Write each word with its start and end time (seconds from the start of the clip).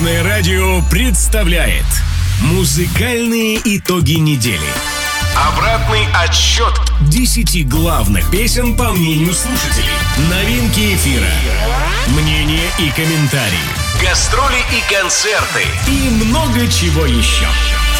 Дорожное 0.00 0.24
радио 0.24 0.80
представляет 0.88 1.84
Музыкальные 2.40 3.60
итоги 3.62 4.14
недели. 4.14 4.58
Обратный 5.36 6.06
отсчет 6.14 6.72
10 7.10 7.68
главных 7.68 8.30
песен 8.30 8.76
по 8.78 8.92
мнению 8.92 9.34
слушателей. 9.34 9.92
Новинки 10.30 10.94
эфира. 10.94 11.28
Мнения 12.06 12.70
и 12.78 12.88
комментарии. 12.92 13.58
Гастроли 14.02 14.60
и 14.72 14.90
концерты. 14.90 15.64
И 15.86 16.08
много 16.24 16.66
чего 16.68 17.04
еще. 17.04 17.46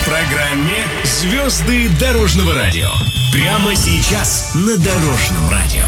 В 0.00 0.04
программе 0.06 0.86
«Звезды 1.04 1.90
дорожного 2.00 2.54
радио». 2.54 2.88
Прямо 3.30 3.76
сейчас 3.76 4.52
на 4.54 4.78
Дорожном 4.78 5.50
радио. 5.50 5.84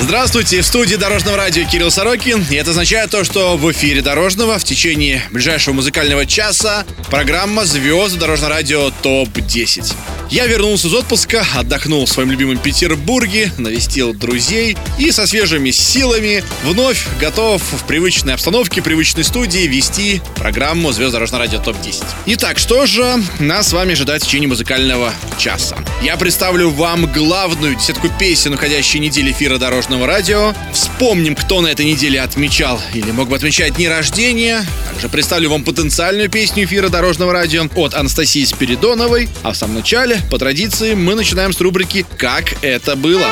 Здравствуйте, 0.00 0.60
в 0.62 0.66
студии 0.66 0.94
Дорожного 0.94 1.36
радио 1.36 1.64
Кирилл 1.64 1.90
Сорокин. 1.90 2.46
И 2.50 2.54
это 2.54 2.70
означает 2.70 3.10
то, 3.10 3.24
что 3.24 3.56
в 3.56 3.70
эфире 3.72 4.00
Дорожного 4.00 4.58
в 4.58 4.64
течение 4.64 5.22
ближайшего 5.32 5.74
музыкального 5.74 6.24
часа 6.24 6.86
программа 7.10 7.64
«Звезды 7.64 8.18
Дорожного 8.18 8.54
радио 8.54 8.90
ТОП-10». 9.02 9.94
Я 10.30 10.46
вернулся 10.46 10.88
из 10.88 10.94
отпуска, 10.94 11.44
отдохнул 11.56 12.04
в 12.04 12.10
своем 12.10 12.30
любимом 12.30 12.58
Петербурге, 12.58 13.50
навестил 13.56 14.12
друзей 14.12 14.76
и 14.98 15.10
со 15.10 15.26
свежими 15.26 15.70
силами 15.70 16.44
вновь 16.64 17.06
готов 17.18 17.62
в 17.62 17.86
привычной 17.86 18.34
обстановке, 18.34 18.82
привычной 18.82 19.24
студии 19.24 19.66
вести 19.66 20.20
программу 20.36 20.92
«Звезды 20.92 21.14
Дорожного 21.14 21.44
радио 21.44 21.60
ТОП-10». 21.60 22.04
Итак, 22.26 22.58
что 22.58 22.86
же 22.86 23.22
нас 23.40 23.68
с 23.68 23.72
вами 23.72 23.94
ожидает 23.94 24.22
в 24.22 24.26
течение 24.26 24.48
музыкального 24.48 25.14
часа? 25.38 25.78
Я 26.02 26.16
представлю 26.18 26.70
вам 26.70 27.10
главную 27.10 27.74
десятку 27.74 28.08
песен 28.10 28.52
уходящей 28.52 29.00
недели 29.00 29.32
эфира 29.32 29.56
Дорожного 29.56 29.87
Дорожного 29.88 30.06
радио. 30.06 30.54
Вспомним, 30.70 31.34
кто 31.34 31.62
на 31.62 31.68
этой 31.68 31.86
неделе 31.86 32.20
отмечал 32.20 32.78
или 32.92 33.10
мог 33.10 33.30
бы 33.30 33.36
отмечать 33.36 33.76
дни 33.76 33.88
рождения. 33.88 34.62
Также 34.90 35.08
представлю 35.08 35.48
вам 35.48 35.64
потенциальную 35.64 36.28
песню 36.28 36.64
эфира 36.64 36.90
Дорожного 36.90 37.32
радио 37.32 37.64
от 37.74 37.94
Анастасии 37.94 38.44
Спиридоновой. 38.44 39.30
А 39.42 39.52
в 39.52 39.56
самом 39.56 39.76
начале, 39.76 40.20
по 40.30 40.38
традиции, 40.38 40.92
мы 40.92 41.14
начинаем 41.14 41.54
с 41.54 41.60
рубрики 41.62 42.04
«Как 42.18 42.62
это 42.62 42.96
было». 42.96 43.26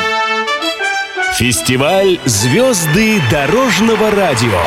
Фестиваль 1.36 2.18
«Звезды 2.24 3.20
Дорожного 3.30 4.10
радио». 4.10 4.62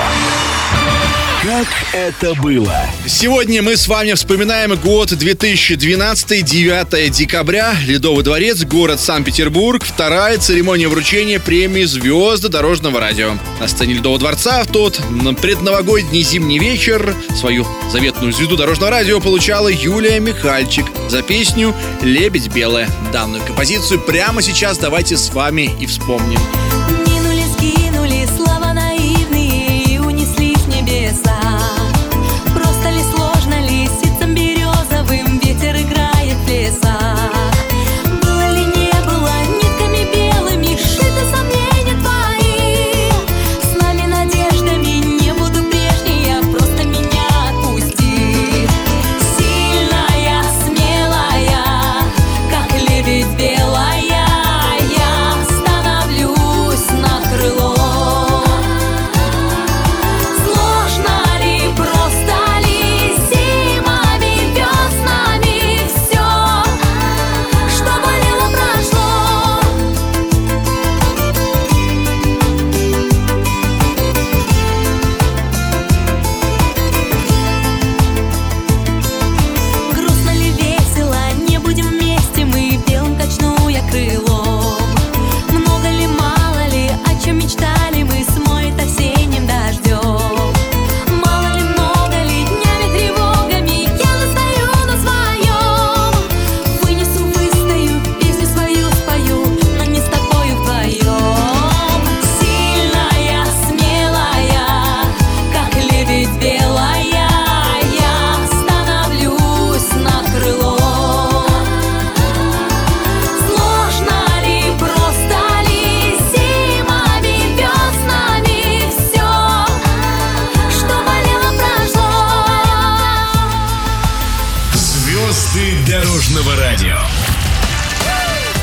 Как 1.42 1.68
это 1.94 2.34
было? 2.42 2.76
Сегодня 3.08 3.62
мы 3.62 3.78
с 3.78 3.88
вами 3.88 4.12
вспоминаем 4.12 4.76
год 4.76 5.14
2012, 5.14 6.44
9 6.44 7.12
декабря, 7.12 7.76
Ледовый 7.86 8.26
дворец, 8.26 8.66
город 8.66 9.00
Санкт-Петербург, 9.00 9.82
вторая 9.86 10.38
церемония 10.38 10.90
вручения 10.90 11.40
премии 11.40 11.86
«Звезды 11.86 12.50
дорожного 12.50 13.00
радио». 13.00 13.36
На 13.62 13.70
сцене 13.70 13.94
Ледового 13.94 14.20
дворца 14.20 14.62
в 14.64 14.68
тот 14.68 15.00
предновогодний 15.42 16.24
зимний 16.24 16.60
вечер 16.60 17.16
свою 17.40 17.66
заветную 17.90 18.34
звезду 18.34 18.58
дорожного 18.58 18.92
радио 18.92 19.22
получала 19.22 19.70
Юлия 19.70 20.20
Михальчик 20.20 20.88
за 21.08 21.22
песню 21.22 21.74
«Лебедь 22.02 22.50
белая». 22.50 22.90
Данную 23.14 23.42
композицию 23.46 24.02
прямо 24.02 24.42
сейчас 24.42 24.78
давайте 24.78 25.16
с 25.16 25.30
вами 25.30 25.72
и 25.80 25.86
вспомним. 25.86 26.40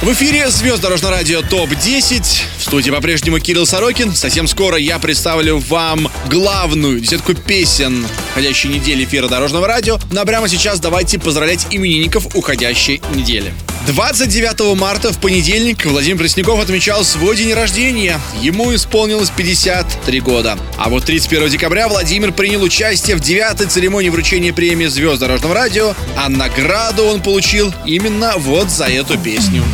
В 0.07 0.13
эфире 0.13 0.49
звезд 0.51 0.83
Дорожного 0.83 1.17
радио 1.17 1.43
ТОП-10. 1.43 2.23
В 2.59 2.63
студии 2.63 2.93
по-прежнему 2.93 3.41
Кирилл 3.41 3.67
Сорокин. 3.67 4.15
Совсем 4.15 4.47
скоро 4.47 4.79
я 4.79 5.01
представлю 5.01 5.59
вам 5.59 6.09
главную 6.31 7.01
десятку 7.01 7.35
песен 7.35 8.07
уходящей 8.31 8.71
недели 8.71 9.03
эфира 9.05 9.27
Дорожного 9.27 9.67
радио. 9.67 9.99
Но 10.13 10.25
прямо 10.25 10.49
сейчас 10.49 10.79
давайте 10.79 11.19
поздравлять 11.19 11.67
именинников 11.73 12.37
уходящей 12.37 13.03
недели. 13.17 13.53
29 13.89 14.79
марта 14.79 15.13
в 15.13 15.19
понедельник 15.19 15.85
Владимир 15.85 16.19
Пресняков 16.19 16.61
отмечал 16.61 17.03
свой 17.03 17.37
день 17.37 17.53
рождения. 17.53 18.21
Ему 18.41 18.73
исполнилось 18.77 19.31
53 19.37 20.21
года. 20.21 20.57
А 20.79 20.89
вот 20.89 21.05
31 21.05 21.49
декабря 21.49 21.89
Владимир 21.89 22.31
принял 22.31 22.63
участие 22.63 23.17
в 23.17 23.21
девятой 23.21 23.67
церемонии 23.67 24.11
вручения 24.11 24.53
премии 24.53 24.87
«Звезд 24.87 25.19
дорожного 25.19 25.55
радио», 25.55 25.95
а 26.17 26.29
награду 26.29 27.07
он 27.07 27.21
получил 27.21 27.75
именно 27.85 28.35
вот 28.37 28.71
за 28.71 28.85
эту 28.85 29.19
песню. 29.19 29.65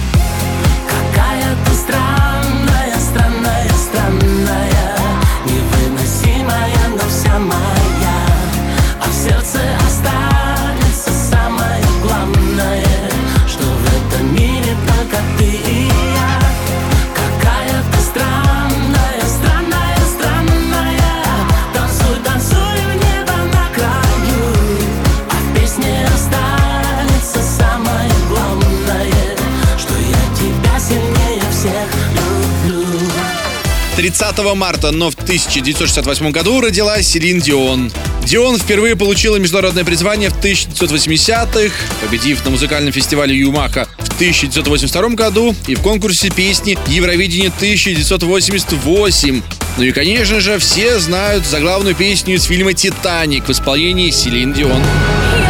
30 34.02 34.37
марта, 34.56 34.90
но 34.90 35.12
в 35.12 35.14
1968 35.14 36.32
году 36.32 36.60
родилась 36.60 37.06
Селин 37.06 37.38
Дион. 37.38 37.93
Дион 38.25 38.58
впервые 38.58 38.96
получила 38.96 39.37
международное 39.37 39.84
призвание 39.84 40.28
в 40.28 40.40
1980-х, 40.40 41.72
победив 42.00 42.44
на 42.44 42.50
музыкальном 42.50 42.93
фестивале 42.93 43.38
Юмаха 43.38 43.87
в 43.99 44.14
1982 44.16 45.08
году 45.10 45.54
и 45.69 45.76
в 45.76 45.82
конкурсе 45.82 46.31
песни 46.31 46.76
Евровидение 46.88 47.52
1988. 47.56 49.43
Ну 49.76 49.82
и, 49.84 49.93
конечно 49.93 50.40
же, 50.40 50.58
все 50.58 50.98
знают 50.98 51.46
заглавную 51.46 51.94
песню 51.94 52.34
из 52.34 52.43
фильма 52.43 52.72
«Титаник» 52.72 53.46
в 53.46 53.52
исполнении 53.52 54.10
Селин 54.10 54.52
Дион. 54.52 54.82
Дорожного 54.82 55.42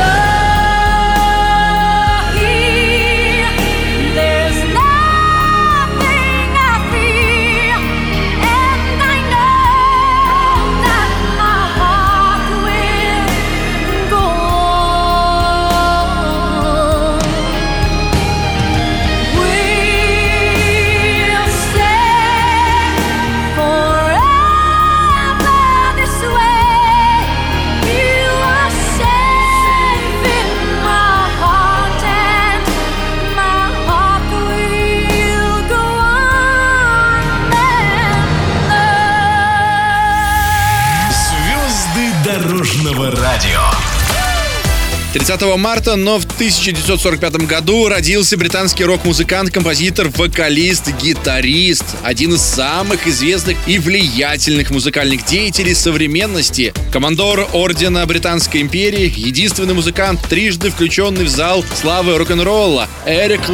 30 45.43 45.59
марта, 45.59 45.97
но 45.97 46.19
в 46.21 46.25
1945 46.25 47.35
году 47.49 47.89
родился 47.89 48.37
британский 48.37 48.85
рок-музыкант, 48.85 49.51
композитор, 49.51 50.09
вокалист, 50.09 50.91
гитарист, 51.03 51.85
один 52.05 52.35
из 52.35 52.43
самых 52.43 53.09
известных 53.09 53.57
и 53.67 53.79
влиятельных 53.81 54.71
музыкальных 54.71 55.25
деятелей 55.25 55.75
современности, 55.75 56.73
командор 56.93 57.49
Ордена 57.53 58.07
Британской 58.07 58.61
империи, 58.61 59.13
единственный 59.17 59.75
музыкант, 59.75 60.21
трижды 60.29 60.71
включенный 60.71 61.25
в 61.25 61.29
зал 61.29 61.65
славы 61.81 62.17
рок-н-ролла, 62.19 62.89
Эрик 63.05 63.49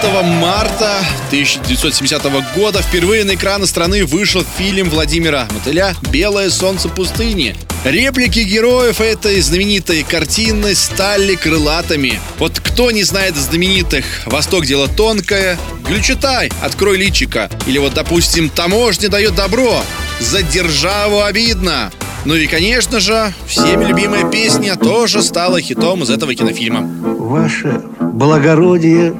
Клэптон. 0.00 0.26
марта 0.40 0.98
1970 1.28 2.22
года 2.54 2.82
впервые 2.82 3.24
на 3.24 3.34
экраны 3.34 3.66
страны 3.66 4.04
вышел 4.04 4.44
фильм 4.56 4.88
Владимира 4.88 5.46
Мотыля 5.50 5.94
«Белое 6.10 6.50
солнце 6.50 6.88
пустыни». 6.88 7.54
Реплики 7.84 8.40
героев 8.40 9.00
этой 9.00 9.40
знаменитой 9.40 10.02
картины 10.02 10.74
стали 10.74 11.34
крылатыми. 11.34 12.20
Вот 12.38 12.60
кто 12.60 12.90
не 12.90 13.04
знает 13.04 13.36
знаменитых 13.36 14.04
«Восток 14.26 14.66
дело 14.66 14.88
тонкое», 14.88 15.58
«Глючатай, 15.86 16.50
открой 16.62 16.96
личика» 16.96 17.50
или 17.66 17.78
вот, 17.78 17.94
допустим, 17.94 18.48
«Таможня 18.48 19.08
дает 19.08 19.34
добро», 19.34 19.82
«За 20.20 20.42
державу 20.42 21.22
обидно», 21.22 21.90
ну 22.26 22.34
и, 22.34 22.46
конечно 22.46 23.00
же, 23.00 23.32
всеми 23.46 23.84
любимая 23.84 24.30
песня 24.30 24.76
тоже 24.76 25.22
стала 25.22 25.60
хитом 25.60 26.02
из 26.02 26.10
этого 26.10 26.34
кинофильма. 26.34 26.82
Ваше 27.16 27.80
благородие 28.12 29.14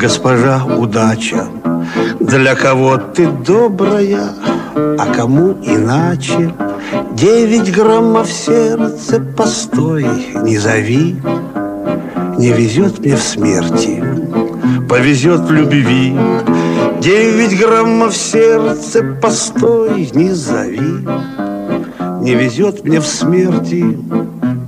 госпожа 0.00 0.64
удача 0.64 1.44
Для 2.20 2.54
кого 2.54 2.96
ты 2.96 3.28
добрая, 3.28 4.30
а 4.74 5.06
кому 5.14 5.52
иначе? 5.62 6.54
Девять 7.12 7.70
граммов 7.70 8.30
сердце, 8.30 9.20
постой, 9.20 10.06
не 10.42 10.58
зови. 10.58 11.16
Не 12.38 12.52
везет 12.52 13.00
мне 13.00 13.16
в 13.16 13.22
смерти, 13.22 14.02
повезет 14.88 15.40
в 15.40 15.52
любви. 15.52 16.16
Девять 17.00 17.58
граммов 17.58 18.16
сердце, 18.16 19.02
постой, 19.20 20.10
не 20.14 20.30
зови. 20.30 21.06
Не 22.22 22.34
везет 22.34 22.84
мне 22.84 23.00
в 23.00 23.06
смерти, 23.06 23.98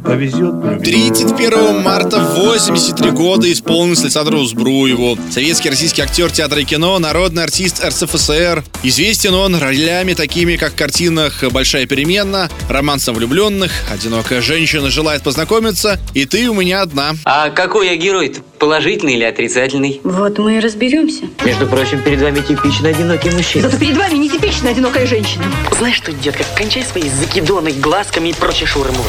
повезет. 0.03 0.83
31 0.83 1.83
марта 1.83 2.19
83 2.19 3.11
года 3.11 3.51
исполнился 3.51 4.05
Александру 4.05 4.45
Збруеву. 4.45 5.19
Советский 5.31 5.71
российский 5.71 6.03
актер 6.03 6.31
театра 6.31 6.61
и 6.61 6.65
кино, 6.65 6.99
народный 6.99 7.45
артист 7.45 7.85
РСФСР. 7.85 8.65
Известен 8.83 9.35
он 9.35 9.57
ролями 9.57 10.15
такими, 10.15 10.57
как 10.57 10.73
в 10.73 10.77
картинах 10.77 11.45
«Большая 11.51 11.87
перемена», 11.87 12.51
«Романс 12.69 13.09
влюбленных», 13.09 13.73
«Одинокая 13.91 14.41
женщина 14.41 14.91
желает 14.91 15.23
познакомиться» 15.23 15.99
и 16.15 16.25
«Ты 16.27 16.49
у 16.49 16.55
меня 16.55 16.83
одна». 16.83 17.13
А 17.25 17.51
какой 17.51 17.89
я 17.89 17.97
герой 17.97 18.35
Положительный 18.59 19.15
или 19.15 19.25
отрицательный? 19.25 20.01
Вот 20.05 20.39
мы 20.39 20.59
и 20.59 20.61
разберемся. 20.61 21.25
Между 21.45 21.67
прочим, 21.67 22.01
перед 22.01 22.21
вами 22.21 22.39
типичный 22.41 22.91
одинокий 22.91 23.31
мужчина. 23.31 23.69
Зато 23.69 23.77
перед 23.77 23.97
вами 23.97 24.15
не 24.15 24.31
типичная 24.31 24.71
одинокая 24.71 25.05
женщина. 25.05 25.45
Знаешь 25.77 25.97
что, 25.97 26.13
детка, 26.13 26.45
кончай 26.57 26.85
свои 26.85 27.09
закидоны 27.09 27.73
глазками 27.73 28.29
и 28.29 28.33
прочее 28.33 28.69
шурму. 28.69 29.05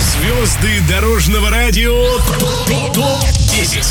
Звезды 0.00 0.80
дорожного 0.88 1.50
радио 1.50 2.18
ТОП-10 2.94 3.84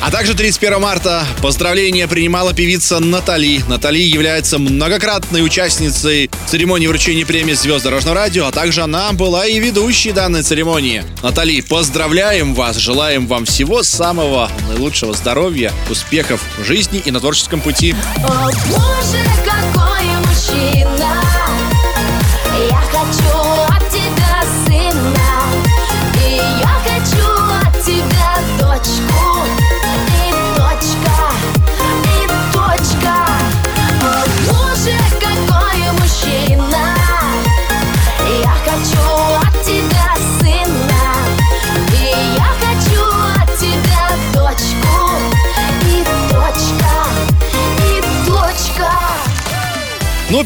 а 0.00 0.10
также 0.12 0.34
31 0.34 0.80
марта 0.80 1.26
поздравления 1.42 2.06
принимала 2.06 2.54
певица 2.54 3.00
Натали. 3.00 3.64
Натали 3.66 3.98
является 3.98 4.56
многократной 4.58 5.44
участницей 5.44 6.30
церемонии 6.46 6.86
вручения 6.86 7.26
премии 7.26 7.54
«Звезд 7.54 7.82
дорожного 7.82 8.14
радио», 8.14 8.46
а 8.46 8.52
также 8.52 8.82
она 8.82 9.12
была 9.12 9.46
и 9.46 9.58
ведущей 9.58 10.12
данной 10.12 10.44
церемонии. 10.44 11.02
Натали, 11.24 11.60
поздравляем 11.60 12.54
вас, 12.54 12.76
желаем 12.76 13.26
вам 13.26 13.46
всего 13.46 13.82
самого 13.82 14.48
наилучшего 14.68 15.12
здоровья, 15.12 15.72
успехов 15.90 16.40
в 16.56 16.64
жизни 16.64 17.02
и 17.04 17.10
на 17.10 17.18
творческом 17.18 17.60
пути. 17.60 17.92
О, 18.18 18.50
Боже, 18.68 19.24
какой 19.44 19.75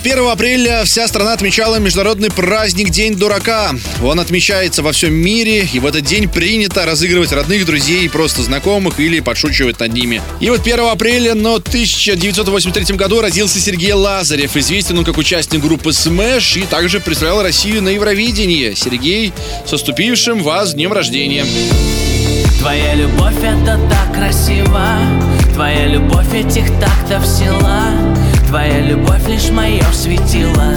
1 0.03 0.19
апреля 0.31 0.83
вся 0.85 1.07
страна 1.07 1.35
отмечала 1.35 1.77
международный 1.77 2.31
праздник 2.31 2.89
День 2.89 3.17
дурака. 3.17 3.73
Он 4.03 4.19
отмечается 4.19 4.83
во 4.83 4.93
всем 4.93 5.13
мире, 5.13 5.69
и 5.71 5.79
в 5.79 5.85
этот 5.85 6.05
день 6.05 6.27
принято 6.27 6.87
разыгрывать 6.87 7.33
родных, 7.33 7.67
друзей, 7.67 8.09
просто 8.09 8.43
знакомых 8.43 8.99
или 8.99 9.21
подшучивать 9.21 9.79
над 9.79 9.93
ними. 9.93 10.23
И 10.41 10.49
вот 10.49 10.63
1 10.63 10.81
апреля, 10.81 11.35
но 11.35 11.57
1983 11.57 12.97
году 12.97 13.21
родился 13.21 13.61
Сергей 13.61 13.93
Лазарев, 13.93 14.57
известен 14.57 14.97
он 14.97 15.05
как 15.05 15.19
участник 15.19 15.61
группы 15.61 15.91
Smash 15.91 16.63
и 16.63 16.65
также 16.65 17.01
представлял 17.01 17.43
Россию 17.43 17.83
на 17.83 17.91
Евровидении. 17.91 18.73
Сергей, 18.73 19.35
с 19.67 19.73
наступившим 19.73 20.43
вас 20.43 20.73
днем 20.73 20.95
рождения! 20.95 21.45
Твоя 22.59 22.95
любовь 22.95 23.37
это 23.43 23.79
так 23.91 24.15
красиво 24.15 24.99
Твоя 25.55 25.87
любовь 25.87 26.33
этих 26.35 26.67
тактов 26.79 27.27
села 27.27 28.20
Твоя 28.51 28.81
любовь 28.81 29.29
лишь 29.29 29.49
мое 29.51 29.81
светило 29.93 30.75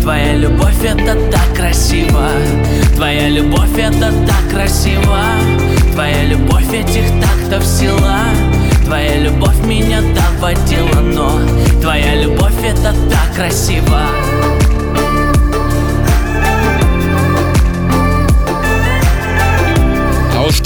Твоя 0.00 0.36
любовь 0.36 0.84
это 0.84 1.16
так 1.28 1.56
красиво. 1.56 2.28
Твоя 2.94 3.28
любовь 3.28 3.76
это 3.76 4.12
так 4.28 4.48
красиво. 4.48 5.18
Твоя 5.92 6.22
любовь 6.26 6.72
этих 6.72 7.10
тактов 7.20 7.66
села 7.66 8.20
Твоя 8.84 9.16
любовь 9.16 9.58
меня 9.66 10.02
доводила, 10.02 11.00
но 11.00 11.32
Твоя 11.80 12.14
любовь 12.14 12.62
это 12.62 12.94
так 13.10 13.34
красиво 13.34 14.02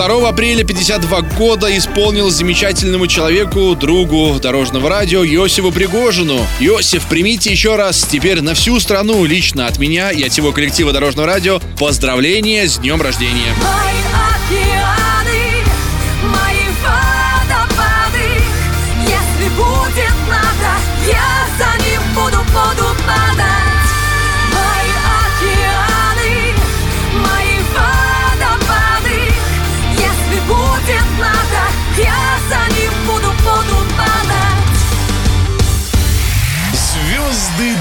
2 0.07 0.29
апреля 0.29 0.65
52 0.65 1.21
года 1.39 1.75
исполнилось 1.75 2.35
замечательному 2.35 3.07
человеку, 3.07 3.75
другу 3.75 4.39
дорожного 4.39 4.91
радио 4.91 5.25
Йосифу 5.25 5.73
Пригожину. 5.73 6.47
Йосиф, 6.61 7.07
примите 7.07 7.51
еще 7.51 7.77
раз 7.77 8.05
теперь 8.05 8.43
на 8.43 8.53
всю 8.53 8.79
страну 8.81 9.25
лично 9.25 9.67
от 9.67 9.79
меня 9.79 10.11
и 10.11 10.23
от 10.23 10.33
всего 10.33 10.53
коллектива 10.53 10.93
дорожного 10.93 11.27
радио 11.27 11.59
поздравления 11.79 12.69
с 12.69 12.77
днем 12.77 13.01
рождения. 13.01 13.55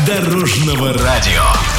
Дорожного 0.06 0.94
радио. 0.94 1.73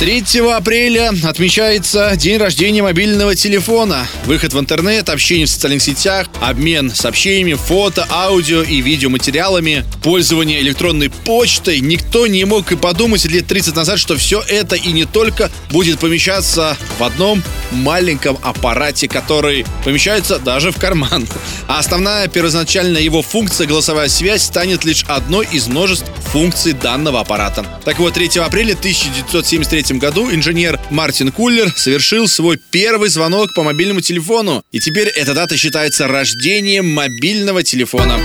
3 0.00 0.24
апреля 0.56 1.12
отмечается 1.24 2.16
день 2.16 2.38
рождения 2.38 2.82
мобильного 2.82 3.34
телефона. 3.34 4.06
Выход 4.24 4.54
в 4.54 4.58
интернет, 4.58 5.10
общение 5.10 5.44
в 5.44 5.50
социальных 5.50 5.82
сетях, 5.82 6.26
обмен 6.40 6.90
сообщениями, 6.90 7.52
фото, 7.52 8.06
аудио 8.10 8.62
и 8.62 8.80
видеоматериалами, 8.80 9.84
пользование 10.02 10.62
электронной 10.62 11.10
почтой. 11.10 11.80
Никто 11.80 12.26
не 12.26 12.46
мог 12.46 12.72
и 12.72 12.76
подумать 12.76 13.26
лет 13.26 13.46
30 13.46 13.76
назад, 13.76 13.98
что 13.98 14.16
все 14.16 14.40
это 14.40 14.74
и 14.74 14.90
не 14.92 15.04
только 15.04 15.50
будет 15.70 15.98
помещаться 15.98 16.78
в 16.98 17.04
одном 17.04 17.42
маленьком 17.70 18.38
аппарате, 18.42 19.06
который 19.06 19.66
помещается 19.84 20.38
даже 20.38 20.72
в 20.72 20.78
карман. 20.78 21.28
А 21.68 21.78
основная 21.78 22.26
первоначальная 22.26 23.02
его 23.02 23.20
функция 23.20 23.66
голосовая 23.66 24.08
связь 24.08 24.44
станет 24.44 24.84
лишь 24.84 25.04
одной 25.08 25.46
из 25.52 25.68
множеств 25.68 26.06
функций 26.32 26.72
данного 26.72 27.20
аппарата. 27.20 27.66
Так 27.84 27.98
вот, 27.98 28.14
3 28.14 28.38
апреля 28.38 28.72
1973 28.72 29.89
году 29.98 30.30
инженер 30.32 30.78
Мартин 30.90 31.32
Куллер 31.32 31.72
совершил 31.76 32.28
свой 32.28 32.58
первый 32.70 33.08
звонок 33.08 33.54
по 33.54 33.62
мобильному 33.62 34.00
телефону. 34.00 34.62
И 34.72 34.80
теперь 34.80 35.08
эта 35.08 35.34
дата 35.34 35.56
считается 35.56 36.06
рождением 36.06 36.88
мобильного 36.88 37.62
телефона. 37.62 38.18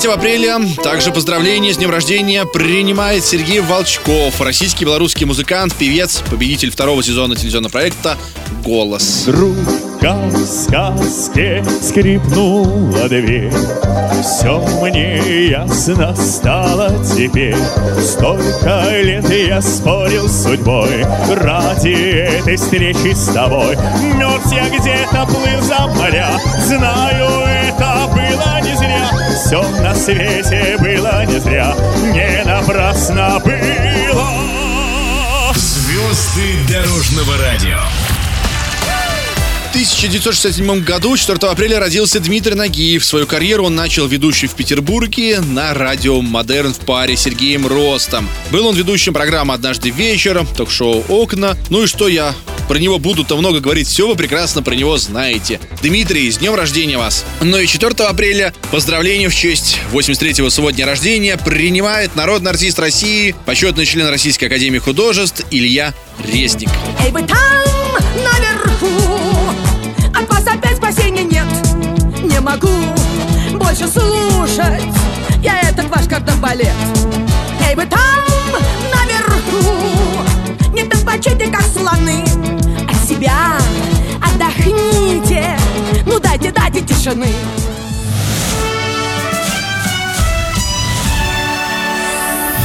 3 0.00 0.12
апреля. 0.12 0.58
Также 0.82 1.10
поздравления 1.10 1.74
с 1.74 1.76
днем 1.76 1.90
рождения 1.90 2.46
принимает 2.46 3.22
Сергей 3.22 3.60
Волчков, 3.60 4.40
российский 4.40 4.86
белорусский 4.86 5.26
музыкант, 5.26 5.74
певец, 5.74 6.22
победитель 6.30 6.70
второго 6.70 7.02
сезона 7.02 7.36
телевизионного 7.36 7.70
проекта 7.70 8.16
«Голос». 8.64 9.24
Грудка 9.26 10.14
в 10.24 10.46
сказке 10.46 11.62
скрипнула 11.82 13.08
дверь. 13.08 13.52
Все 14.22 14.58
мне 14.80 15.48
ясно 15.48 16.16
стало 16.16 16.92
теперь. 17.04 17.56
Столько 18.02 19.02
лет 19.02 19.28
я 19.30 19.60
спорил 19.60 20.28
с 20.28 20.44
судьбой 20.44 21.04
Ради 21.30 22.38
этой 22.38 22.56
встречи 22.56 23.14
с 23.14 23.32
тобой. 23.32 23.76
Мерз 24.14 24.52
я 24.52 24.68
где-то, 24.68 25.26
плыл 25.26 25.62
за 25.62 25.86
моря 25.88 26.30
Знаю, 26.66 27.28
это 27.46 28.08
было 28.12 28.60
не 28.62 28.76
зря 28.76 29.09
все 29.40 29.62
на 29.80 29.94
свете 29.94 30.76
было 30.78 31.24
не 31.24 31.40
зря, 31.40 31.74
не 32.12 32.44
напрасно 32.44 33.40
было. 33.42 34.28
Звезды 35.54 36.58
дорожного 36.68 37.38
радио. 37.38 37.78
В 39.70 39.72
1967 39.72 40.82
году, 40.82 41.16
4 41.16 41.38
апреля, 41.48 41.78
родился 41.78 42.18
Дмитрий 42.18 42.56
Нагиев. 42.56 43.04
Свою 43.04 43.28
карьеру 43.28 43.66
он 43.66 43.76
начал 43.76 44.08
ведущий 44.08 44.48
в 44.48 44.54
Петербурге 44.54 45.38
на 45.40 45.72
радио 45.74 46.20
«Модерн» 46.20 46.74
в 46.74 46.80
паре 46.80 47.16
с 47.16 47.20
Сергеем 47.20 47.68
Ростом. 47.68 48.28
Был 48.50 48.66
он 48.66 48.74
ведущим 48.74 49.14
программы 49.14 49.54
«Однажды 49.54 49.90
вечером», 49.90 50.48
ток-шоу 50.56 51.04
«Окна». 51.08 51.56
Ну 51.70 51.84
и 51.84 51.86
что 51.86 52.08
я 52.08 52.34
про 52.66 52.78
него 52.78 52.98
буду-то 52.98 53.36
много 53.36 53.60
говорить, 53.60 53.86
все 53.86 54.08
вы 54.08 54.16
прекрасно 54.16 54.60
про 54.64 54.74
него 54.74 54.98
знаете. 54.98 55.60
Дмитрий, 55.82 56.28
с 56.32 56.38
днем 56.38 56.56
рождения 56.56 56.98
вас! 56.98 57.24
Ну 57.40 57.56
и 57.56 57.68
4 57.68 57.92
апреля 58.08 58.52
поздравления 58.72 59.28
в 59.28 59.34
честь 59.36 59.78
83-го 59.92 60.50
своего 60.50 60.72
дня 60.72 60.84
рождения 60.84 61.36
принимает 61.36 62.16
народный 62.16 62.50
артист 62.50 62.80
России, 62.80 63.36
почетный 63.46 63.86
член 63.86 64.08
Российской 64.08 64.46
Академии 64.46 64.78
Художеств 64.78 65.46
Илья 65.52 65.94
Резник. 66.26 66.70
Эй, 67.04 67.12
вы 67.12 67.22
там, 67.22 67.38
наверху, 68.16 68.99
Не 72.40 72.46
могу 72.46 72.70
больше 73.52 73.86
слушать. 73.86 74.82
Я 75.42 75.60
этот 75.60 75.90
ваш 75.90 76.06
кардебалет 76.06 76.72
Эй, 77.68 77.74
вы 77.74 77.84
там, 77.84 78.00
наверху. 78.90 80.24
Не 80.72 80.84
топочите, 80.84 81.50
как 81.50 81.60
слоны. 81.60 82.24
От 82.88 83.06
себя 83.06 83.58
отдохните. 84.22 85.54
Ну 86.06 86.18
дайте, 86.18 86.50
дайте 86.50 86.80
тишины. 86.80 87.28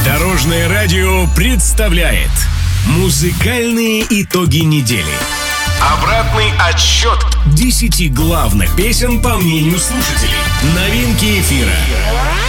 Дорожное 0.06 0.70
радио 0.70 1.26
представляет 1.36 2.30
Музыкальные 2.86 4.06
итоги 4.08 4.60
недели 4.60 5.35
Обратный 5.80 6.52
отсчет 6.58 7.18
10 7.46 8.12
главных 8.14 8.74
песен 8.76 9.20
по 9.20 9.36
мнению 9.36 9.78
слушателей. 9.78 10.34
Новинки 10.74 11.40
эфира. 11.40 11.72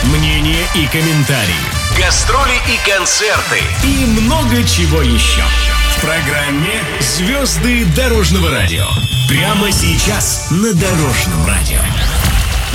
Мнения 0.04 0.66
и 0.76 0.86
комментарии. 0.88 1.56
Гастроли 1.98 2.56
и 2.68 2.90
концерты. 2.90 3.60
И 3.84 4.06
много 4.06 4.64
чего 4.64 5.02
еще. 5.02 5.44
В 5.98 6.02
программе 6.02 6.84
«Звезды 7.00 7.86
дорожного 7.96 8.52
радио». 8.52 8.86
Прямо 9.28 9.72
сейчас 9.72 10.48
на 10.52 10.74
Дорожном 10.74 11.46
радио. 11.48 11.82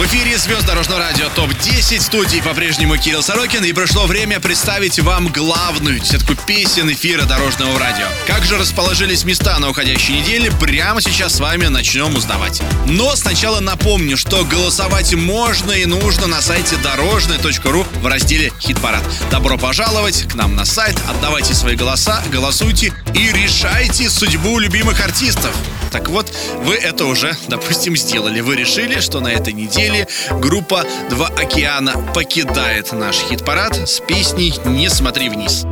Эфире 0.05 0.37
звезд 0.37 0.67
Дорожного 0.67 0.99
радио 0.99 1.29
ТОП-10. 1.29 1.99
В 1.99 2.03
студии 2.03 2.41
по-прежнему 2.41 2.97
Кирилл 2.97 3.23
Сорокин. 3.23 3.63
И 3.65 3.73
пришло 3.73 4.07
время 4.07 4.41
представить 4.41 4.99
вам 4.99 5.29
главную 5.29 6.01
десятку 6.01 6.35
песен 6.35 6.91
эфира 6.91 7.25
Дорожного 7.25 7.79
радио. 7.79 8.07
Как 8.27 8.45
же 8.45 8.59
расположились 8.59 9.23
места 9.23 9.59
на 9.61 9.71
уходящей 9.71 10.21
неделе, 10.21 10.51
прямо 10.51 11.01
сейчас 11.01 11.37
с 11.37 11.41
вами 11.41 11.67
начнем 11.69 12.17
узнавать. 12.17 12.61
Но 12.89 13.15
сначала 13.15 13.61
напомню, 13.61 14.17
что 14.17 14.45
голосовать 14.45 15.15
можно 15.15 15.71
и 15.71 15.87
нужно 15.87 16.27
на 16.27 16.43
сайте 16.43 16.77
дорожный.ру 16.79 17.87
в 18.01 18.07
разделе 18.07 18.53
«Хит-парад». 18.61 19.05
Добро 19.31 19.57
пожаловать 19.57 20.27
к 20.29 20.35
нам 20.35 20.57
на 20.57 20.65
сайт, 20.65 20.99
отдавайте 21.09 21.55
свои 21.55 21.77
голоса, 21.77 22.25
голосуйте 22.33 22.93
и 23.15 23.31
решайте 23.31 24.11
судьбу 24.11 24.59
любимых 24.59 25.01
артистов. 25.01 25.55
Так 25.93 26.09
вот, 26.09 26.33
вы 26.65 26.75
это 26.75 27.05
уже, 27.05 27.37
допустим, 27.49 27.97
сделали. 27.97 28.41
Вы 28.41 28.57
решили, 28.57 29.01
что 29.01 29.21
на 29.21 29.29
этой 29.29 29.53
неделе 29.53 30.09
группа 30.31 30.85
«Два 31.11 31.27
океана» 31.29 31.93
покидает 32.15 32.93
наш 32.93 33.17
хит-парад 33.17 33.77
с 33.89 34.01
песней 34.01 34.55
«Не 34.65 34.89
смотри 34.89 35.29
вниз». 35.29 35.65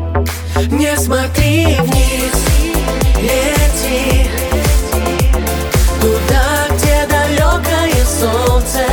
Не 0.70 0.96
смотри 0.98 1.64
вниз, 1.64 2.34
лети 3.16 4.28
Туда, 6.00 6.66
где 6.76 7.06
далекое 7.08 8.04
солнце 8.04 8.84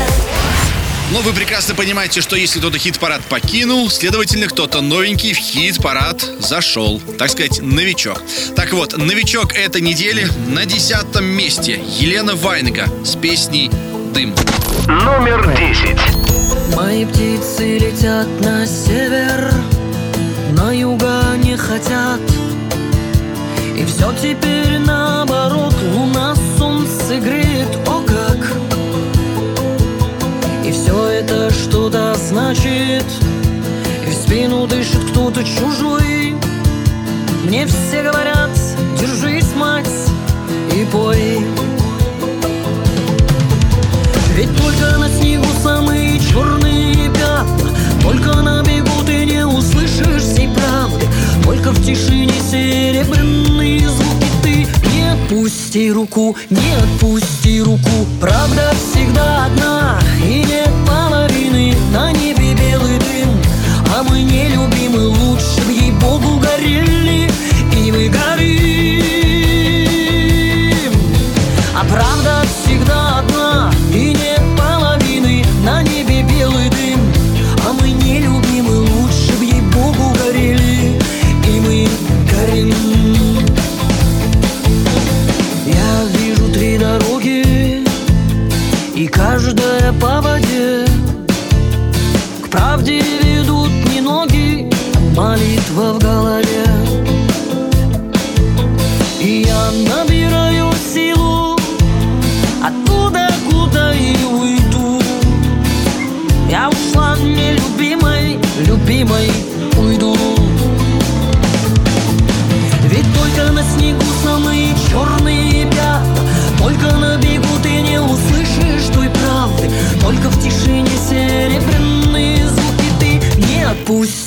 но 1.11 1.21
вы 1.21 1.33
прекрасно 1.33 1.73
понимаете, 1.75 2.21
что 2.21 2.35
если 2.35 2.59
кто-то 2.59 2.77
хит-парад 2.77 3.21
покинул, 3.23 3.89
следовательно, 3.89 4.47
кто-то 4.47 4.81
новенький 4.81 5.33
в 5.33 5.37
хит-парад 5.37 6.21
зашел. 6.39 7.01
Так 7.17 7.29
сказать, 7.29 7.61
новичок. 7.61 8.21
Так 8.55 8.73
вот, 8.73 8.97
новичок 8.97 9.53
этой 9.53 9.81
недели 9.81 10.27
на 10.47 10.65
десятом 10.65 11.25
месте. 11.25 11.81
Елена 11.99 12.35
Вайнга 12.35 12.87
с 13.05 13.15
песней 13.15 13.69
«Дым». 14.13 14.35
Номер 14.87 15.55
десять. 15.57 15.99
Мои 16.75 17.05
птицы 17.05 17.77
летят 17.77 18.27
на 18.41 18.65
север, 18.65 19.51
на 20.51 20.71
юга 20.71 21.23
не 21.43 21.55
хотят. 21.57 22.19
И 23.75 23.85
все 23.85 24.13
теперь 24.21 24.79
что-то 31.57 32.15
значит. 32.15 33.05
И 34.05 34.09
в 34.09 34.13
спину 34.13 34.67
дышит 34.67 35.03
кто-то 35.11 35.43
чужой. 35.43 36.35
Мне 37.45 37.65
все 37.65 38.03
говорят, 38.03 38.51
держись, 38.99 39.55
мать, 39.55 39.87
и 40.73 40.85
пой. 40.91 41.39
Ведь 44.35 44.55
только 44.55 44.97
на 44.99 45.09
снегу 45.09 45.47
самые 45.63 46.19
черные 46.19 47.09
пятна 47.09 47.71
Только 48.03 48.35
на 48.43 48.61
бегу 48.61 49.03
ты 49.03 49.25
не 49.25 49.43
услышишь 49.43 50.21
всей 50.21 50.47
правды. 50.49 51.07
Только 51.43 51.71
в 51.71 51.83
тишине 51.83 52.33
серебряные 52.51 53.89
звуки 53.89 54.27
ты 54.43 54.67
Не 54.93 55.11
отпусти 55.13 55.91
руку, 55.91 56.35
не 56.51 56.73
отпусти 56.75 57.61
руку. 57.61 58.05
Правда 58.21 58.73
всегда 58.75 59.45
одна 59.45 59.99
и 60.23 60.43
нет 60.45 60.86
На 61.91 62.11
небе 62.11 62.53
белый 62.53 62.99
дым, 62.99 63.29
а 63.95 64.03
мы 64.03 64.21
не 64.21 64.49
любимы 64.49 65.07
Лучше 65.07 65.61
б 65.65 65.71
ей-богу 65.71 66.39
горели, 66.39 67.29
и 67.73 67.91
мы 67.91 68.09
горим. 68.09 68.53
А 71.75 71.83
правда 71.85 72.36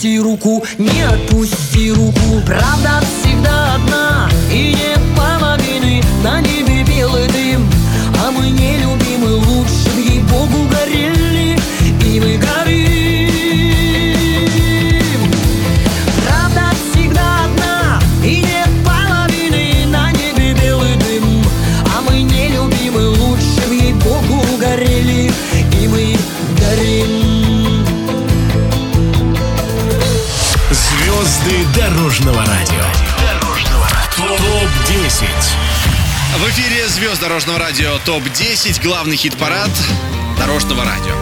отпусти 0.00 0.18
руку, 0.18 0.64
не 0.78 1.02
отпусти 1.02 1.92
руку. 1.92 2.42
Правда 2.46 3.02
всегда 3.02 3.74
одна 3.74 4.30
и 4.50 4.74
нет 4.74 5.00
половины 5.14 6.02
На 6.24 6.40
небе 6.40 6.82
белый 6.84 7.28
дым, 7.28 7.68
а 8.24 8.30
мы 8.30 8.48
не 8.48 8.78
любимы 8.78 9.34
Лучше 9.34 9.90
б 9.94 10.00
ей-богу 10.00 10.68
звезд 37.10 37.22
дорожного 37.22 37.58
радио 37.58 37.98
ТОП-10, 38.06 38.80
главный 38.84 39.16
хит-парад 39.16 39.70
дорожного 40.38 40.84
радио. 40.84 41.12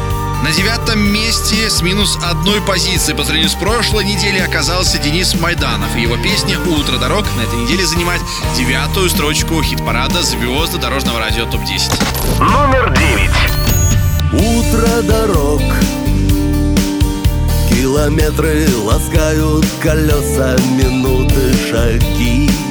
На 0.42 0.52
девятом 0.52 1.00
месте 1.00 1.70
с 1.70 1.80
минус 1.80 2.18
одной 2.22 2.60
позиции 2.60 3.14
по 3.14 3.22
сравнению 3.22 3.48
с 3.48 3.54
прошлой 3.54 4.04
неделей 4.04 4.40
оказался 4.40 4.98
Денис 4.98 5.34
Майданов. 5.34 5.96
И 5.96 6.02
его 6.02 6.18
песня 6.18 6.58
«Утро 6.60 6.98
дорог» 6.98 7.24
на 7.36 7.42
этой 7.42 7.58
неделе 7.60 7.86
занимает 7.86 8.20
девятую 8.54 9.08
строчку 9.08 9.62
хит-парада 9.62 10.22
звезды 10.22 10.76
дорожного 10.76 11.20
радио 11.20 11.46
ТОП-10. 11.46 12.38
Номер 12.40 12.94
9. 14.32 14.56
Утро 14.58 15.02
дорог 15.02 15.62
Километры 17.70 18.68
ласкают 18.84 19.64
колеса 19.80 20.58
Минуты 20.76 21.54
шаги 21.70 22.67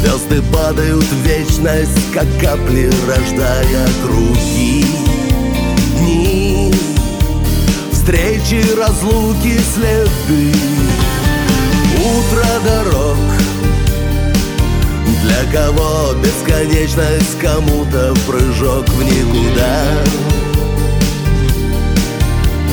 Звезды 0.00 0.40
падают 0.50 1.04
в 1.04 1.26
вечность 1.26 2.12
Как 2.14 2.26
капли, 2.40 2.90
рождая 3.06 3.86
круги. 4.02 4.86
Дни 5.98 6.72
Встречи, 7.92 8.64
разлуки, 8.78 9.60
следы. 9.74 10.54
Утро 11.98 12.46
дорог. 12.64 13.18
Для 15.22 15.52
кого 15.52 16.14
бесконечность, 16.14 17.38
кому-то 17.38 18.14
прыжок 18.26 18.88
в 18.88 19.02
никуда. 19.02 19.82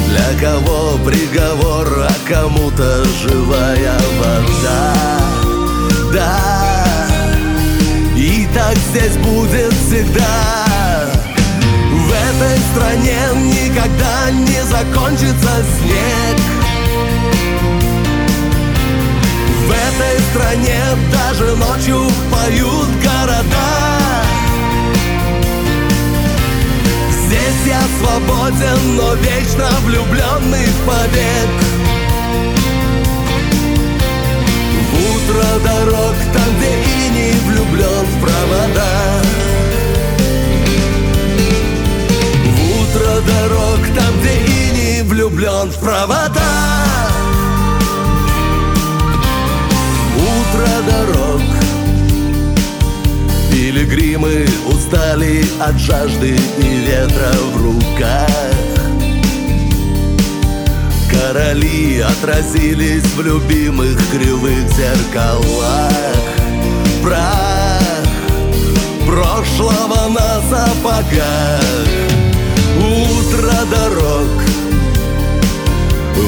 Для 0.08 0.48
кого 0.50 0.98
приговор, 1.04 1.88
а 2.08 2.14
кому-то 2.26 3.04
живая 3.22 4.00
вода 4.18 4.97
так 8.58 8.76
здесь 8.90 9.16
будет 9.18 9.72
всегда. 9.74 11.06
В 11.92 12.12
этой 12.12 12.58
стране 12.72 13.18
никогда 13.36 14.32
не 14.32 14.64
закончится 14.64 15.64
снег. 15.78 16.38
В 19.68 19.70
этой 19.70 20.20
стране 20.32 20.80
даже 21.12 21.56
ночью 21.56 22.02
поют 22.32 22.90
города. 23.04 23.70
Здесь 27.12 27.62
я 27.68 27.82
свободен, 28.00 28.96
но 28.96 29.14
вечно 29.16 29.70
влюбленный 29.86 30.66
в 30.66 30.88
побег 30.88 31.97
дорог, 35.64 36.16
там, 36.34 36.58
где 36.58 36.72
и 36.80 37.10
не 37.10 37.32
влюблен 37.48 38.06
в 38.06 38.22
провода. 38.22 39.22
В 42.46 42.58
утро 42.82 43.22
дорог, 43.22 43.80
там, 43.96 44.20
где 44.20 44.36
и 44.36 44.72
не 44.72 45.04
влюблен 45.04 45.70
в 45.72 45.80
провода. 45.80 47.10
Утро 50.18 50.70
дорог. 50.90 51.42
Пилигримы 53.52 54.46
устали 54.68 55.46
от 55.60 55.78
жажды 55.80 56.38
и 56.58 56.86
ветра 56.86 57.32
в 57.54 57.64
руках 57.64 58.67
Короли 61.28 62.00
отразились 62.00 63.04
в 63.04 63.22
любимых 63.22 63.98
кривых 64.12 64.66
зеркалах. 64.70 65.92
Прах 67.04 67.82
прошлого 69.06 70.08
на 70.08 70.42
сапогах. 70.50 71.62
Утро 72.78 73.52
дорог. 73.70 74.30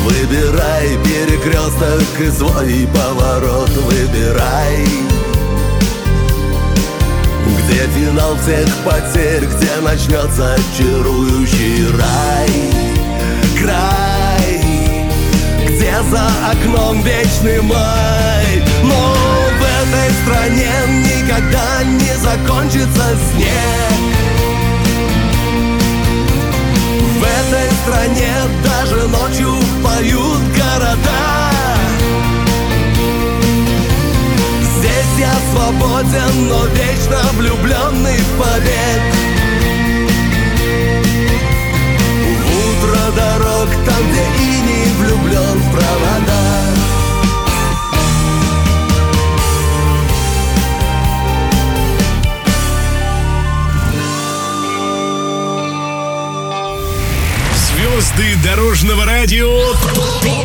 Выбирай 0.03 0.89
перекресток 1.05 2.19
и 2.19 2.29
свой 2.29 2.85
поворот 2.93 3.69
выбирай. 3.69 4.85
Где 7.57 7.88
финал 7.95 8.35
всех 8.35 8.67
потерь, 8.83 9.45
где 9.45 9.79
начнется 9.81 10.57
чарующий 10.77 11.88
рай. 11.97 12.49
Край, 13.62 14.08
за 16.03 16.27
окном 16.51 17.01
вечный 17.03 17.62
май. 17.62 18.63
Но 18.83 19.15
в 19.57 19.62
этой 19.62 20.09
стране 20.23 20.71
никогда 21.03 21.83
не 21.83 22.15
закончится 22.17 23.17
снег. 23.31 23.99
В 27.19 27.23
этой 27.23 27.69
стране 27.83 28.31
даже 28.63 29.07
ночью 29.07 29.53
поют 29.83 30.41
города. 30.55 31.49
Здесь 34.77 35.19
я 35.19 35.33
свободен, 35.51 36.47
но 36.47 36.65
вечно 36.67 37.19
влюбленный 37.33 38.17
в 38.17 38.41
побег 38.41 39.01
В 42.38 42.47
утро 42.69 43.12
дорог, 43.13 43.69
там, 43.85 44.03
где 44.09 44.23
и 44.41 44.62
не 44.62 44.78
влюблен 45.19 45.60
в 45.60 45.71
провода 45.71 46.60
Звезды 57.53 58.36
дорожного 58.43 59.05
радио 59.05 59.73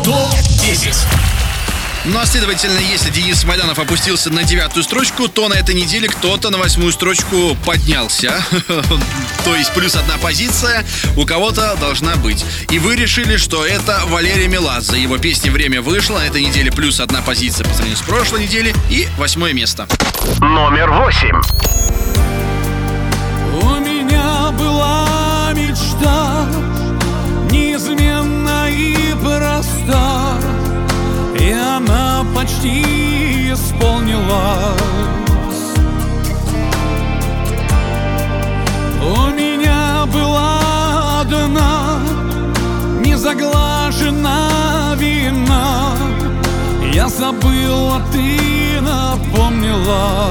ТОП-10. 0.04 1.23
Ну 2.06 2.18
а 2.18 2.26
следовательно, 2.26 2.78
если 2.78 3.08
Денис 3.08 3.44
Майданов 3.44 3.78
опустился 3.78 4.28
на 4.30 4.44
девятую 4.44 4.84
строчку, 4.84 5.26
то 5.28 5.48
на 5.48 5.54
этой 5.54 5.74
неделе 5.74 6.06
кто-то 6.06 6.50
на 6.50 6.58
восьмую 6.58 6.92
строчку 6.92 7.56
поднялся. 7.64 8.44
То 9.44 9.56
есть 9.56 9.72
плюс 9.72 9.96
одна 9.96 10.18
позиция 10.18 10.84
у 11.16 11.24
кого-то 11.24 11.76
должна 11.80 12.16
быть. 12.16 12.44
И 12.70 12.78
вы 12.78 12.96
решили, 12.96 13.38
что 13.38 13.64
это 13.64 14.02
Валерий 14.08 14.48
Меладзе. 14.48 15.00
Его 15.00 15.16
песня 15.16 15.50
«Время 15.50 15.80
вышло». 15.80 16.18
На 16.18 16.26
этой 16.26 16.44
неделе 16.44 16.70
плюс 16.70 17.00
одна 17.00 17.22
позиция 17.22 17.64
по 17.64 17.72
сравнению 17.72 17.96
с 17.96 18.02
прошлой 18.02 18.42
неделей. 18.42 18.74
И 18.90 19.08
восьмое 19.16 19.54
место. 19.54 19.88
Номер 20.40 20.90
8. 20.90 21.40
У 23.62 23.80
меня 23.80 24.50
была 24.52 25.52
мечта 25.54 26.23
И 31.44 31.52
она 31.52 32.24
почти 32.34 33.52
исполнилась. 33.52 34.80
У 39.02 39.28
меня 39.38 40.06
была 40.06 41.20
одна 41.20 42.00
Незаглажена 43.04 44.94
вина. 44.96 45.92
Я 46.94 47.08
забыл, 47.10 47.92
а 47.92 48.00
ты 48.10 48.80
напомнила. 48.80 50.30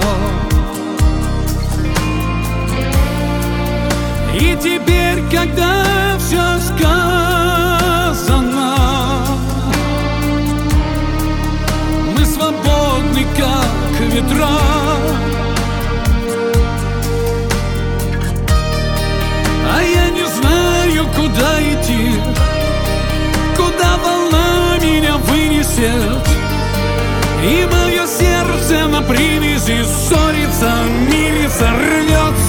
И 4.34 4.58
теперь, 4.60 5.22
когда 5.32 6.13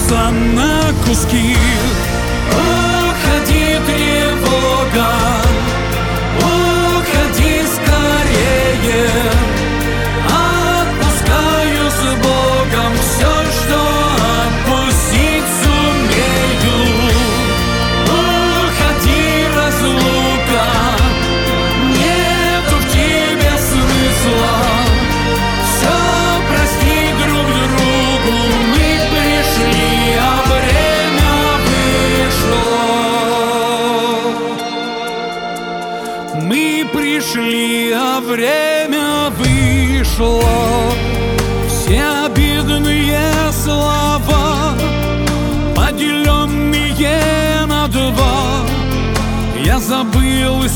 рвется 0.05 0.29
на 0.31 0.93
куски 1.05 1.55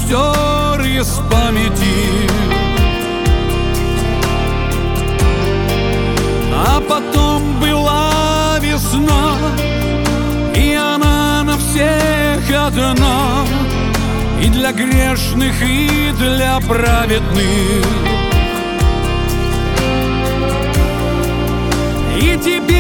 стер 0.10 0.82
из 0.82 1.08
памяти. 1.32 2.28
А 6.52 6.82
потом 6.82 7.60
была 7.60 8.58
весна 8.60 9.38
И 10.56 10.74
она 10.74 11.44
на 11.44 11.58
всех 11.58 12.42
одна. 12.50 13.46
И 14.42 14.50
для 14.50 14.72
грешных, 14.72 15.62
и 15.62 16.12
для 16.18 16.60
праведных. 16.62 17.86
И 22.20 22.38
теперь, 22.44 22.79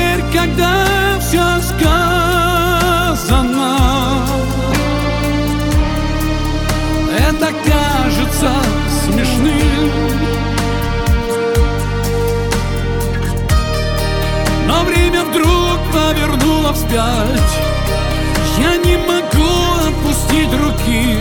повернуло 16.69 16.73
вспять. 16.73 17.59
Я 18.57 18.75
не 18.77 18.97
могу 18.97 19.87
отпустить 19.87 20.53
руки 20.53 21.17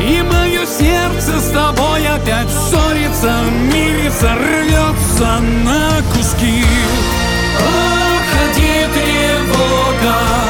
И 0.00 0.22
мое 0.22 0.66
сердце 0.66 1.40
с 1.40 1.50
тобой 1.50 2.06
опять 2.06 2.48
ссорится 2.48 3.42
Мирится, 3.72 4.34
рвется 4.34 5.40
на 5.64 6.02
куски. 6.12 6.64
Уходи, 7.58 8.86
тревога 8.94 10.47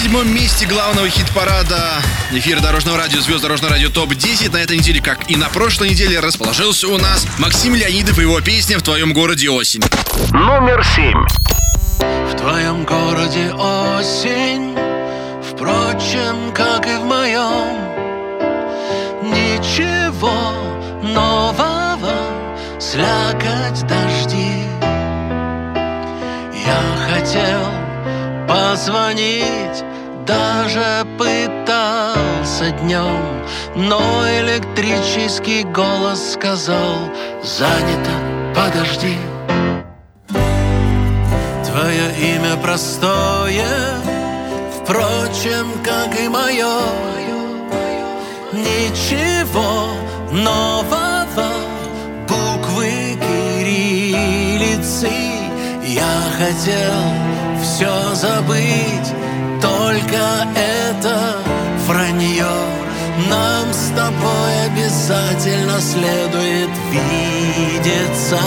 седьмом 0.00 0.32
месте 0.34 0.66
главного 0.66 1.10
хит-парада 1.10 2.00
эфира 2.32 2.60
Дорожного 2.60 2.96
радио 2.96 3.20
«Звезд 3.20 3.42
Дорожного 3.42 3.74
радио 3.74 3.90
ТОП-10» 3.90 4.50
на 4.50 4.56
этой 4.56 4.78
неделе, 4.78 5.02
как 5.02 5.30
и 5.30 5.36
на 5.36 5.50
прошлой 5.50 5.90
неделе, 5.90 6.20
расположился 6.20 6.88
у 6.88 6.96
нас 6.96 7.26
Максим 7.38 7.74
Леонидов 7.74 8.18
и 8.18 8.22
его 8.22 8.40
песня 8.40 8.78
«В 8.78 8.82
твоем 8.82 9.12
городе 9.12 9.50
осень». 9.50 9.82
Номер 10.30 10.82
семь. 10.96 11.22
В 12.32 12.36
твоем 12.38 12.84
городе 12.84 13.52
осень 13.52 14.74
Впрочем, 15.42 16.50
как 16.54 16.86
и 16.86 16.96
в 16.96 17.04
моем 17.04 17.76
Ничего 19.22 20.54
нового 21.02 22.14
Слякоть 22.80 23.86
дожди 23.86 24.64
Я 26.64 26.80
хотел 27.12 27.66
позвонить 28.48 29.84
Даже 30.30 31.04
пытался 31.18 32.70
днем 32.82 33.44
Но 33.74 34.00
электрический 34.38 35.64
голос 35.64 36.34
сказал 36.34 37.10
Занято, 37.42 38.12
подожди 38.54 39.16
Твое 41.64 42.36
имя 42.36 42.56
простое, 42.62 43.64
впрочем, 44.82 45.66
как 45.84 46.18
и 46.18 46.28
мое. 46.28 46.78
Ничего 48.52 49.90
нового, 50.32 51.50
буквы 52.28 53.16
кириллицы. 53.20 55.10
Я 55.84 56.22
хотел 56.38 57.30
все 57.62 58.14
забыть, 58.14 59.14
только 60.00 60.22
это 60.56 61.38
вранье. 61.86 62.46
Нам 63.28 63.72
с 63.72 63.90
тобой 63.94 64.66
обязательно 64.66 65.80
следует 65.80 66.70
видеться. 66.90 68.38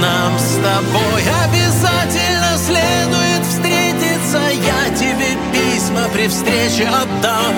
Нам 0.00 0.38
с 0.38 0.56
тобой 0.56 1.22
обязательно 1.44 2.58
следует 2.58 3.46
встретиться. 3.46 4.40
Я 4.52 4.94
тебе 4.94 5.36
письма 5.52 6.08
при 6.12 6.28
встрече 6.28 6.88
отдам. 6.88 7.54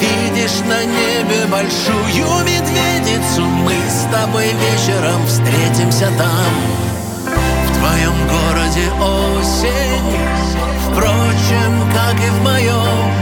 Видишь 0.00 0.60
на 0.66 0.84
небе 0.84 1.46
большую 1.50 2.44
медведицу. 2.44 3.42
Мы 3.42 3.74
с 3.88 4.10
тобой 4.12 4.46
вечером 4.46 5.26
встретимся 5.26 6.08
там. 6.16 7.34
В 7.66 7.78
твоем 7.78 8.14
городе 8.28 8.90
осень 9.00 10.37
Впрочем, 10.90 11.72
как 11.94 12.16
и 12.16 12.30
в 12.30 12.42
моем 12.42 13.12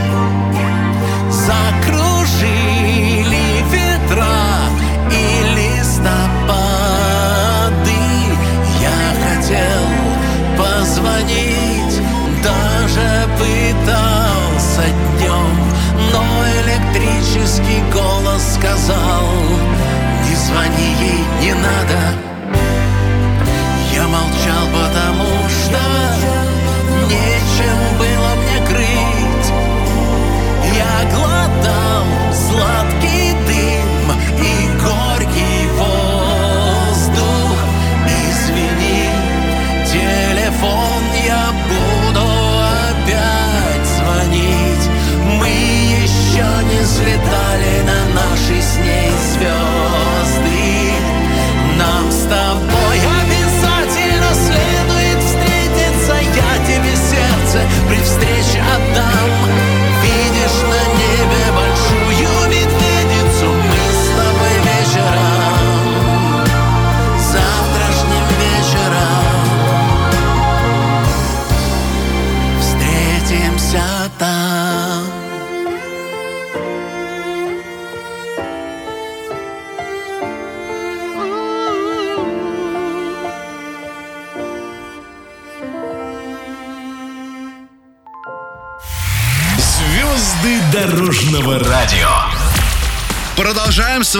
Закружили 1.29 2.67
ветра 3.71 4.37
и 5.11 5.23
листопады. 5.55 6.57
Я 8.81 8.99
хотел 9.23 9.85
позвонить, 10.57 12.01
даже 12.43 13.07
пытался 13.37 14.85
днем 15.17 15.55
Но 16.11 16.23
электрический 16.63 17.81
голос 17.93 18.43
сказал 18.55 19.25
Не 20.27 20.35
звони 20.35 20.89
ей, 20.99 21.23
не 21.41 21.53
надо 21.53 22.36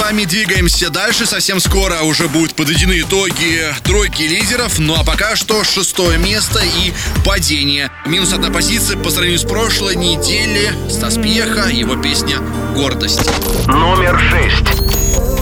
вами 0.08 0.24
двигаемся 0.24 0.90
дальше. 0.90 1.26
Совсем 1.26 1.60
скоро 1.60 2.04
уже 2.04 2.30
будут 2.30 2.56
подведены 2.56 3.02
итоги 3.02 3.62
тройки 3.84 4.22
лидеров. 4.22 4.80
Ну 4.80 4.96
а 4.96 5.04
пока 5.04 5.36
что 5.36 5.66
шестое 5.66 6.18
место 6.18 6.62
и 6.64 6.94
падение. 7.26 7.92
Минус 8.06 8.32
одна 8.32 8.50
позиция 8.50 8.98
по 8.98 9.10
сравнению 9.10 9.40
с 9.40 9.44
прошлой 9.44 9.98
неделей. 9.98 10.70
Стас 10.90 11.16
Пьеха, 11.16 11.68
его 11.68 11.98
песня 11.98 12.38
«Гордость». 12.74 13.30
Номер 13.68 14.18
шесть. 14.32 14.78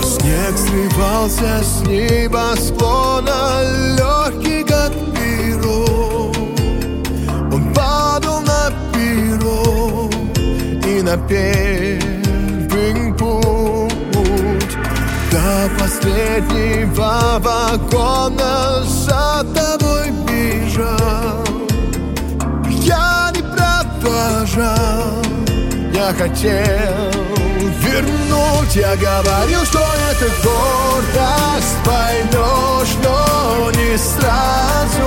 Снег 0.02 0.58
срывался 0.58 1.62
с 1.62 1.82
небосклона, 1.86 3.62
легкий 3.96 4.64
как 4.64 4.92
перо. 5.14 6.32
Он 7.52 7.72
падал 7.72 8.40
на 8.40 8.72
перо 8.92 10.10
и 10.84 11.02
на 11.02 11.16
первый 11.28 11.95
до 15.46 15.70
последнего 15.78 17.38
вагона 17.38 18.82
за 18.82 19.46
тобой 19.54 20.10
бежал. 20.26 21.44
Я 22.82 23.30
не 23.32 23.42
провожал, 23.42 25.22
я 25.94 26.12
хотел 26.18 27.12
вернуть. 27.80 28.74
Я 28.74 28.96
говорил, 28.96 29.64
что 29.64 29.78
это 30.10 30.26
гордость 30.42 31.76
Поймешь, 31.84 32.96
но 33.04 33.70
не 33.70 33.96
сразу. 33.96 35.06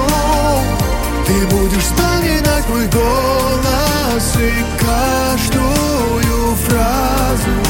Ты 1.28 1.47
будешь 1.47 1.84
вспоминать 1.84 2.67
мой 2.69 2.88
голос 2.88 4.36
И 4.38 4.65
каждую 4.80 6.56
фразу 6.65 7.68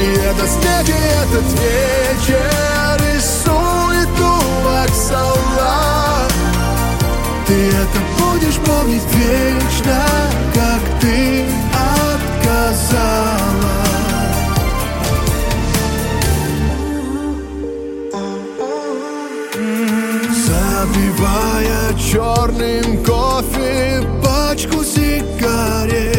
И 0.00 0.12
это 0.12 0.46
снег, 0.46 0.88
и 0.88 0.92
этот 0.92 1.44
вечер 1.58 3.00
Рисует 3.00 4.08
тумак 4.16 4.90
салат 4.94 6.32
Ты 7.46 7.54
это 7.70 7.98
будешь 8.16 8.58
помнить 8.64 9.02
вечно 9.12 10.00
Как 10.54 10.82
ты 11.00 11.44
отказала. 11.74 13.08
Запивая 20.46 21.92
черным 21.98 23.04
кофе 23.04 24.06
пачку 24.22 24.84
сигарет 24.84 26.17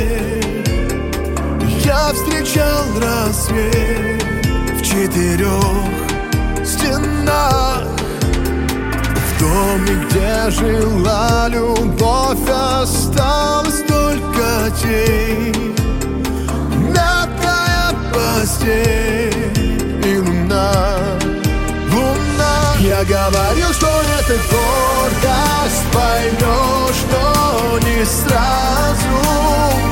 Встречал 2.14 2.86
рассвет 3.00 4.24
в 4.74 4.82
четырех 4.82 5.86
стенах. 6.66 7.84
В 9.14 9.40
доме, 9.40 10.06
где 10.06 10.50
жила 10.50 11.48
любовь, 11.50 12.50
осталась 12.50 13.84
только 13.88 14.72
тень. 14.82 15.76
Мятная 16.90 17.94
постель 18.12 20.02
и 20.04 20.18
луна. 20.18 20.96
Луна. 21.92 22.74
Я 22.80 23.04
говорил, 23.04 23.72
что 23.72 23.88
это 24.20 24.34
гордость 24.50 25.86
Поймешь, 25.94 27.04
но 27.12 27.78
не 27.80 28.04
сразу 28.04 29.89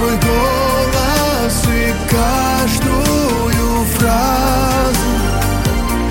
мой 0.00 0.16
голос 0.16 1.62
И 1.68 1.94
каждую 2.10 3.84
фразу. 3.96 5.00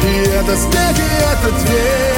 И 0.03 0.29
это 0.29 0.55
снег, 0.55 0.97
и 0.97 1.47
этот 1.47 1.69
вечер 1.69 2.12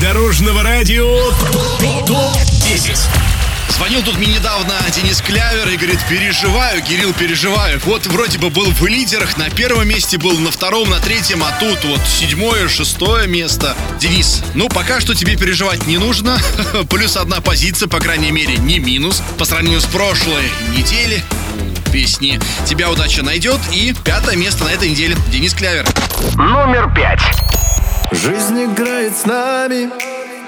дорожного 0.00 0.62
радио 0.62 1.30
ТОП-10. 2.06 2.98
Звонил 3.68 4.02
тут 4.02 4.16
мне 4.16 4.34
недавно 4.34 4.74
Денис 4.94 5.20
Клявер 5.20 5.68
и 5.68 5.76
говорит, 5.76 6.00
переживаю, 6.08 6.82
Кирилл, 6.82 7.12
переживаю. 7.12 7.78
Вот 7.84 8.06
вроде 8.06 8.38
бы 8.38 8.50
был 8.50 8.70
в 8.70 8.86
лидерах, 8.86 9.36
на 9.36 9.50
первом 9.50 9.88
месте 9.88 10.16
был, 10.16 10.38
на 10.38 10.50
втором, 10.50 10.88
на 10.88 11.00
третьем, 11.00 11.44
а 11.44 11.52
тут 11.60 11.84
вот 11.84 12.00
седьмое, 12.06 12.68
шестое 12.68 13.26
место. 13.26 13.76
Денис, 13.98 14.42
ну 14.54 14.68
пока 14.68 15.00
что 15.00 15.14
тебе 15.14 15.36
переживать 15.36 15.86
не 15.86 15.98
нужно. 15.98 16.38
Плюс 16.90 17.16
одна 17.16 17.40
позиция, 17.40 17.88
по 17.88 17.98
крайней 17.98 18.30
мере, 18.30 18.56
не 18.56 18.78
минус. 18.78 19.22
По 19.38 19.44
сравнению 19.44 19.80
с 19.80 19.86
прошлой 19.86 20.50
неделей 20.74 21.22
песни 21.92 22.40
«Тебя 22.66 22.90
удача 22.90 23.22
найдет» 23.22 23.58
и 23.72 23.94
пятое 24.04 24.36
место 24.36 24.64
на 24.64 24.68
этой 24.68 24.88
неделе 24.88 25.16
Денис 25.30 25.52
Клявер. 25.52 25.86
Номер 26.36 26.92
пять. 26.94 27.20
Жизнь 28.12 28.64
играет 28.64 29.16
с 29.16 29.24
нами 29.24 29.88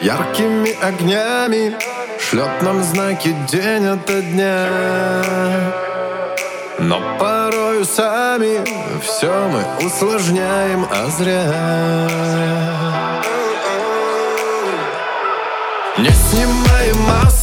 яркими 0.01 0.73
огнями, 0.83 1.77
шлет 2.19 2.61
нам 2.63 2.83
знаки 2.83 3.35
день 3.51 3.87
ото 3.87 4.21
дня. 4.21 4.67
Но 6.81 7.01
порою 7.19 7.85
сами 7.85 8.59
все 9.01 9.33
мы 9.49 9.87
усложняем, 9.87 10.87
а 10.91 11.07
зря. 11.07 12.11
Не 15.99 16.11
снимаем 16.11 17.01
маски, 17.03 17.42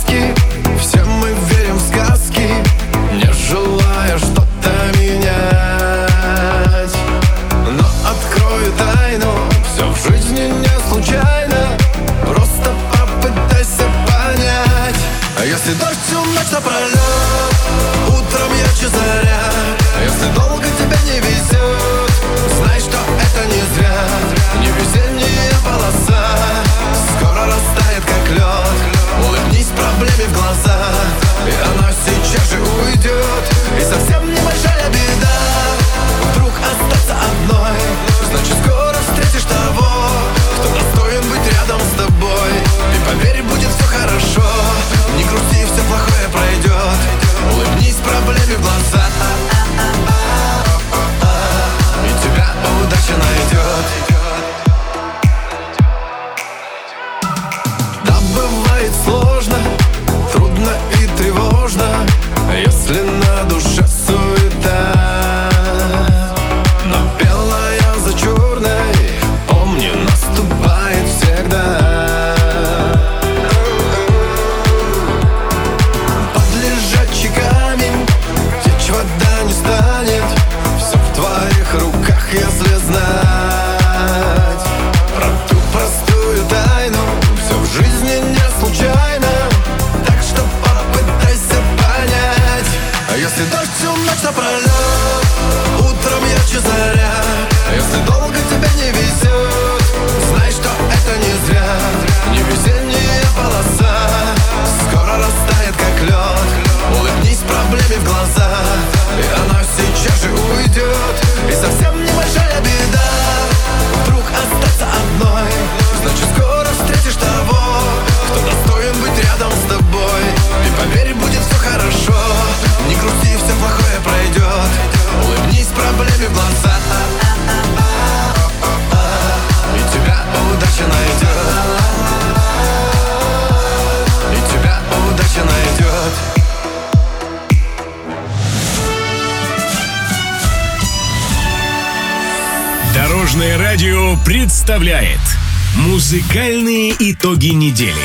Музыкальные 146.12 146.95
итоги 146.98 147.50
недели. 147.50 148.02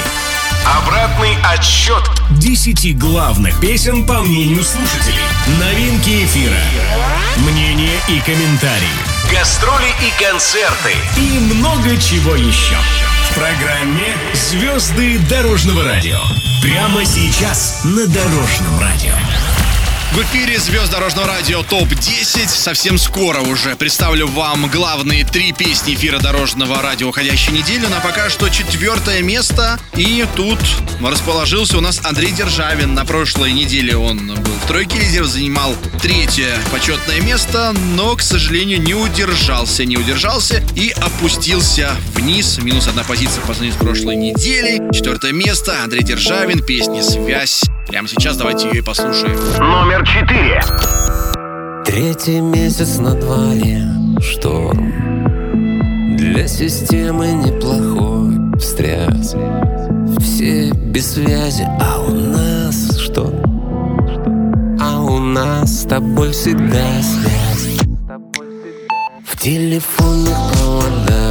Обратный 0.66 1.38
отсчет 1.42 2.02
10 2.38 2.98
главных 2.98 3.58
песен 3.62 4.04
по 4.04 4.20
мнению 4.20 4.62
слушателей. 4.62 5.24
Новинки 5.58 6.10
эфира. 6.26 6.60
Мнения 7.38 7.98
и 8.08 8.20
комментарии. 8.20 9.32
Гастроли 9.32 9.88
и 10.02 10.22
концерты. 10.22 10.92
И 11.16 11.54
много 11.54 11.96
чего 11.96 12.34
еще. 12.34 12.76
В 13.30 13.34
программе 13.36 14.14
«Звезды 14.34 15.18
дорожного 15.20 15.84
радио». 15.84 16.20
Прямо 16.60 17.06
сейчас 17.06 17.84
на 17.84 18.06
Дорожном 18.06 18.80
радио. 18.80 19.14
В 20.14 20.18
эфире 20.22 20.60
звезд 20.60 20.92
дорожного 20.92 21.26
радио 21.26 21.64
ТОП-10. 21.64 22.46
Совсем 22.46 22.98
скоро 22.98 23.40
уже 23.40 23.74
представлю 23.74 24.28
вам 24.28 24.68
главные 24.70 25.24
три 25.24 25.50
песни 25.52 25.94
эфира 25.94 26.20
дорожного 26.20 26.80
радио 26.80 27.08
уходящей 27.08 27.52
недели. 27.52 27.84
Но 27.86 28.00
пока 28.00 28.30
что 28.30 28.48
четвертое 28.48 29.22
место. 29.22 29.76
И 29.96 30.24
тут 30.36 30.60
расположился 31.02 31.78
у 31.78 31.80
нас 31.80 32.00
Андрей 32.04 32.30
Державин. 32.30 32.94
На 32.94 33.04
прошлой 33.04 33.50
неделе 33.50 33.96
он 33.96 34.28
был 34.28 34.52
в 34.52 34.68
тройке 34.68 35.00
лидеров, 35.00 35.26
занимал 35.26 35.74
третье 36.00 36.58
почетное 36.70 37.20
место, 37.20 37.74
но, 37.96 38.14
к 38.14 38.22
сожалению, 38.22 38.80
не 38.80 38.94
удержался. 38.94 39.84
Не 39.84 39.96
удержался 39.96 40.62
и 40.76 40.90
опустился 40.90 41.90
вниз. 42.14 42.58
Минус 42.58 42.86
одна 42.86 43.02
позиция 43.02 43.40
по 43.40 43.48
сравнению 43.48 43.74
с 43.74 43.82
прошлой 43.82 44.14
неделей. 44.14 44.80
Четвертое 44.92 45.32
место. 45.32 45.82
Андрей 45.82 46.04
Державин. 46.04 46.64
Песня 46.64 47.02
«Связь». 47.02 47.64
Прямо 47.86 48.08
сейчас 48.08 48.36
давайте 48.36 48.68
ее 48.68 48.78
и 48.78 48.82
послушаем. 48.82 49.38
Номер 49.58 50.04
четыре. 50.06 50.62
Третий 51.84 52.40
месяц 52.40 52.98
на 52.98 53.14
дворе 53.14 53.84
шторм 54.20 56.16
Для 56.16 56.48
системы 56.48 57.28
неплохой 57.32 58.58
встряс 58.58 59.36
Все 60.18 60.70
без 60.70 61.12
связи, 61.12 61.64
а 61.80 62.00
у 62.00 62.10
нас 62.10 62.98
что? 62.98 63.32
А 64.80 65.00
у 65.00 65.18
нас 65.18 65.82
с 65.82 65.86
тобой 65.86 66.32
всегда 66.32 67.02
связь 67.02 67.78
В 69.24 69.38
телефонных 69.38 70.36
проводах 70.52 71.23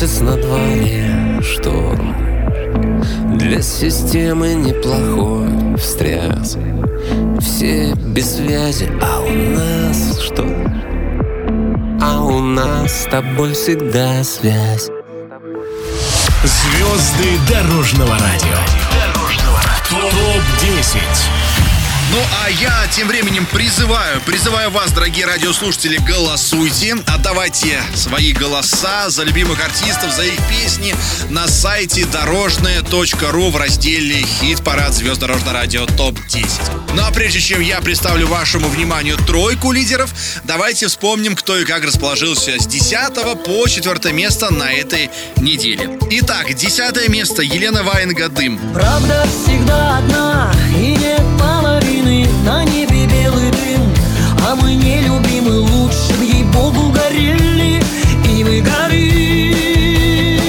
месяц 0.00 0.20
на 0.20 0.36
дворе 0.36 1.42
шторм 1.42 2.16
Для 3.36 3.60
системы 3.60 4.54
неплохой 4.54 5.76
встряс 5.76 6.56
Все 7.40 7.92
без 7.94 8.36
связи, 8.36 8.88
а 9.02 9.20
у 9.20 9.30
нас 9.30 10.20
что? 10.20 10.46
А 12.00 12.22
у 12.22 12.40
нас 12.40 13.02
с 13.02 13.10
тобой 13.10 13.52
всегда 13.52 14.24
связь 14.24 14.88
Звезды 16.44 17.38
дорожного 17.46 18.12
радио. 18.12 18.56
Топ-10. 19.90 21.39
Ну 22.10 22.18
а 22.42 22.50
я 22.50 22.88
тем 22.90 23.06
временем 23.06 23.46
призываю, 23.46 24.20
призываю 24.22 24.70
вас, 24.72 24.90
дорогие 24.90 25.26
радиослушатели, 25.26 25.96
голосуйте, 25.98 26.96
отдавайте 27.06 27.80
свои 27.94 28.32
голоса 28.32 29.10
за 29.10 29.22
любимых 29.22 29.64
артистов, 29.64 30.12
за 30.12 30.24
их 30.24 30.36
песни 30.48 30.92
на 31.28 31.46
сайте 31.46 32.04
дорожное.ру 32.06 33.50
в 33.50 33.56
разделе 33.56 34.24
«Хит-парад 34.24 34.92
звезд 34.92 35.20
дорожного 35.20 35.52
радио 35.52 35.86
ТОП-10». 35.86 36.94
Ну 36.94 37.02
а 37.06 37.12
прежде 37.12 37.38
чем 37.38 37.60
я 37.60 37.80
представлю 37.80 38.26
вашему 38.26 38.68
вниманию 38.68 39.16
тройку 39.16 39.70
лидеров, 39.70 40.12
давайте 40.42 40.88
вспомним, 40.88 41.36
кто 41.36 41.56
и 41.58 41.64
как 41.64 41.84
расположился 41.84 42.58
с 42.58 42.66
10 42.66 43.44
по 43.44 43.68
4 43.68 44.12
место 44.12 44.52
на 44.52 44.72
этой 44.72 45.10
неделе. 45.36 45.96
Итак, 46.10 46.52
10 46.52 47.08
место 47.08 47.42
Елена 47.42 47.84
Ваенга 47.84 48.28
«Дым». 48.28 48.58
Правда 48.74 49.28
всегда 49.44 49.98
одна 49.98 50.52
и 50.76 50.90
половины 50.90 51.19
На 52.44 52.64
небе 52.64 53.06
белый 53.06 53.50
дым, 53.50 53.94
а 54.48 54.54
мы 54.56 54.74
не 54.74 55.00
любимы 55.02 55.58
Лучше 55.60 56.14
б 56.18 56.24
ей-богу 56.24 56.90
горели 56.90 57.82
и 58.24 58.44
мы 58.44 58.60
горим 58.60 60.40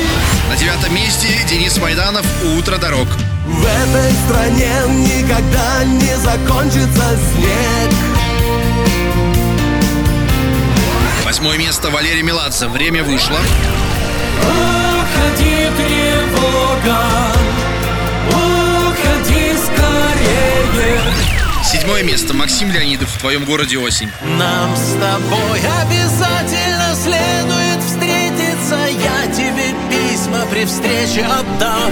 На 0.49 0.55
девятом 0.55 0.93
месте 0.95 1.27
Денис 1.49 1.77
Майданов 1.77 2.25
«Утро 2.57 2.77
дорог». 2.77 3.07
В 3.45 3.65
этой 3.65 4.11
стране 4.25 4.71
никогда 4.87 5.83
не 5.83 6.15
закончится 6.17 7.17
снег 7.33 7.91
Восьмое 11.25 11.57
место 11.57 11.89
Валерий 11.89 12.23
Меладзе. 12.23 12.67
Время 12.67 13.03
вышло. 13.03 13.39
Уходи, 14.41 15.69
тревога, 15.77 17.07
Седьмое 22.01 22.17
место 22.17 22.33
Максим 22.33 22.71
Леонидов. 22.71 23.13
В 23.13 23.19
твоем 23.19 23.45
городе 23.45 23.77
осень. 23.77 24.09
Нам 24.23 24.75
с 24.75 24.93
тобой 24.93 25.59
обязательно 25.83 26.95
следует 26.95 27.83
встретиться 27.83 28.75
Я 28.75 29.31
тебе 29.31 29.75
письма 29.87 30.47
при 30.49 30.65
встрече 30.65 31.23
отдам 31.23 31.91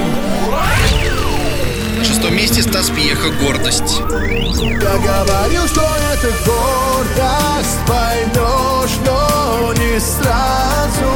На 1.96 2.04
шестом 2.04 2.36
месте 2.36 2.64
Стас 2.64 2.90
Пьеха 2.90 3.30
«Гордость». 3.30 4.00
Я 4.00 4.98
говорил, 4.98 5.68
что 5.68 5.88
это 6.12 6.34
гордость 6.44 7.78
Поймешь, 7.86 8.98
но 9.06 9.74
не 9.74 10.00
сразу 10.00 11.14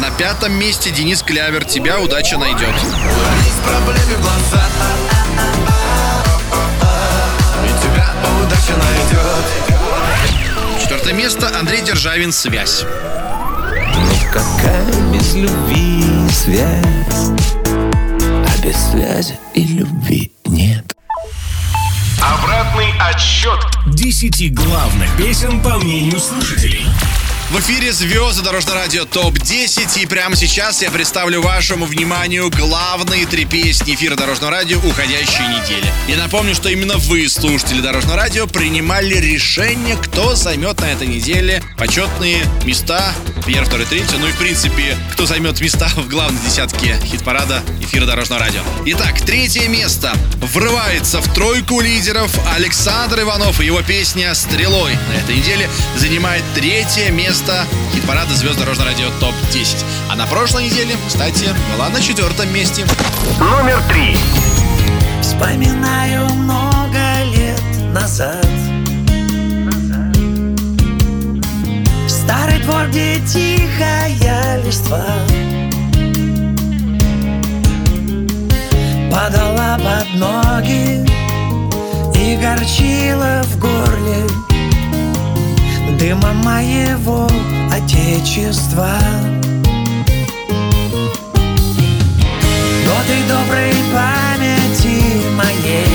На 0.00 0.10
пятом 0.18 0.52
месте 0.52 0.90
Денис 0.90 1.22
Клявер. 1.22 1.64
Тебя 1.64 2.00
удача 2.00 2.38
найдет. 2.38 2.74
Проблемы 3.64 4.16
в 4.16 4.22
глаза 4.22 4.66
удача 8.56 8.76
найдет 8.76 9.44
Четвертое 10.80 11.14
место. 11.14 11.50
Андрей 11.58 11.82
Державин. 11.82 12.32
«Связь». 12.32 12.84
Какая 14.32 14.84
без 15.12 15.34
любви 15.34 16.04
связь? 16.30 17.30
А 17.66 18.62
без 18.62 18.76
связи 18.90 19.38
и 19.54 19.64
любви 19.64 20.32
нет. 20.44 20.94
Обратный 22.20 22.92
отсчет 23.00 23.58
10 23.86 24.54
главных 24.54 25.16
песен 25.16 25.60
по 25.62 25.78
мнению 25.78 26.20
слушателей. 26.20 26.85
В 27.48 27.60
эфире 27.60 27.92
«Звезды 27.92 28.42
Дорожного 28.42 28.80
радио 28.80 29.04
ТОП-10» 29.04 30.02
и 30.02 30.06
прямо 30.06 30.34
сейчас 30.34 30.82
я 30.82 30.90
представлю 30.90 31.40
вашему 31.42 31.86
вниманию 31.86 32.50
главные 32.50 33.24
три 33.24 33.44
песни 33.44 33.94
эфира 33.94 34.16
Дорожного 34.16 34.50
радио 34.50 34.78
уходящей 34.78 35.46
недели. 35.46 35.88
Я 36.08 36.16
напомню, 36.16 36.56
что 36.56 36.68
именно 36.68 36.96
вы, 36.96 37.28
слушатели 37.28 37.80
Дорожного 37.80 38.16
радио, 38.16 38.48
принимали 38.48 39.14
решение, 39.14 39.96
кто 39.96 40.34
займет 40.34 40.80
на 40.80 40.86
этой 40.86 41.06
неделе 41.06 41.62
почетные 41.78 42.44
места 42.64 43.14
первый, 43.46 43.66
второй, 43.66 43.86
третий, 43.86 44.16
ну 44.18 44.26
и 44.26 44.32
в 44.32 44.36
принципе, 44.36 44.96
кто 45.12 45.24
займет 45.24 45.60
места 45.60 45.88
в 45.94 46.08
главной 46.08 46.40
десятке 46.42 46.98
хит-парада 47.04 47.62
эфира 47.80 48.04
Дорожного 48.04 48.40
радио. 48.40 48.60
Итак, 48.86 49.20
третье 49.20 49.68
место 49.68 50.12
врывается 50.52 51.20
в 51.20 51.32
тройку 51.32 51.80
лидеров 51.80 52.30
Александр 52.54 53.20
Иванов 53.20 53.60
и 53.60 53.66
его 53.66 53.82
песня 53.82 54.34
«Стрелой» 54.34 54.94
на 54.94 55.22
этой 55.22 55.36
неделе 55.36 55.68
занимает 55.96 56.42
третье 56.54 57.10
место 57.10 57.64
хит-парада 57.94 58.34
звезд 58.34 58.58
Дорожного 58.58 58.90
радио 58.90 59.08
ТОП-10. 59.20 59.84
А 60.10 60.16
на 60.16 60.26
прошлой 60.26 60.64
неделе, 60.64 60.96
кстати, 61.06 61.44
была 61.72 61.88
на 61.88 62.00
четвертом 62.00 62.52
месте. 62.52 62.84
Номер 63.38 63.80
три. 63.88 64.16
Вспоминаю 65.22 66.28
много 66.34 66.98
лет 67.32 67.62
назад 67.92 68.55
где 72.96 73.20
тихая 73.26 74.62
листва. 74.64 75.04
Падала 79.12 79.78
под 79.78 80.14
ноги 80.18 81.04
и 82.14 82.36
горчила 82.36 83.42
в 83.42 83.58
горле 83.58 84.26
Дыма 85.98 86.32
моего 86.42 87.28
отечества. 87.70 88.92
Годы 92.86 93.16
доброй 93.28 93.74
памяти 93.92 95.02
моей 95.36 95.85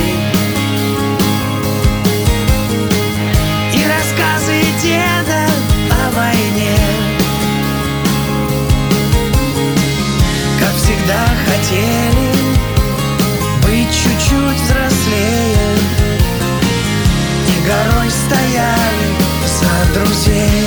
хотели 11.52 12.32
быть 13.64 13.94
чуть-чуть 13.94 14.62
взрослее. 14.62 15.76
И 17.48 17.68
горой 17.68 18.10
стояли 18.10 19.08
за 19.60 20.00
друзей. 20.00 20.64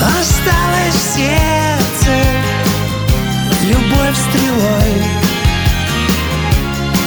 Осталось 0.00 0.94
в 0.94 1.14
сердце 1.16 2.14
любовь 3.64 4.16
стрелой. 4.28 4.94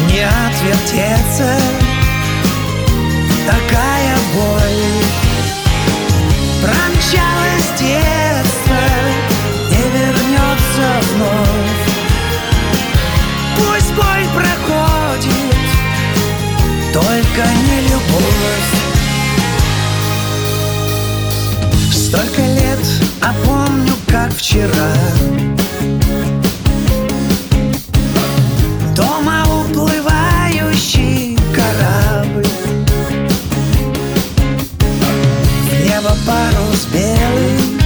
Не 0.09 0.21
отвертеться. 0.47 1.57
Такая 3.47 3.98
Только 17.39 17.53
не 17.53 17.79
любовь. 17.83 18.71
Столько 21.93 22.41
лет, 22.41 22.79
а 23.21 23.33
помню, 23.45 23.93
как 24.07 24.33
вчера. 24.33 24.93
Дома 28.93 29.45
уплывающий 29.61 31.37
корабль. 31.55 32.45
В 35.63 35.85
небо 35.85 36.13
парус 36.27 36.87
белый 36.91 37.78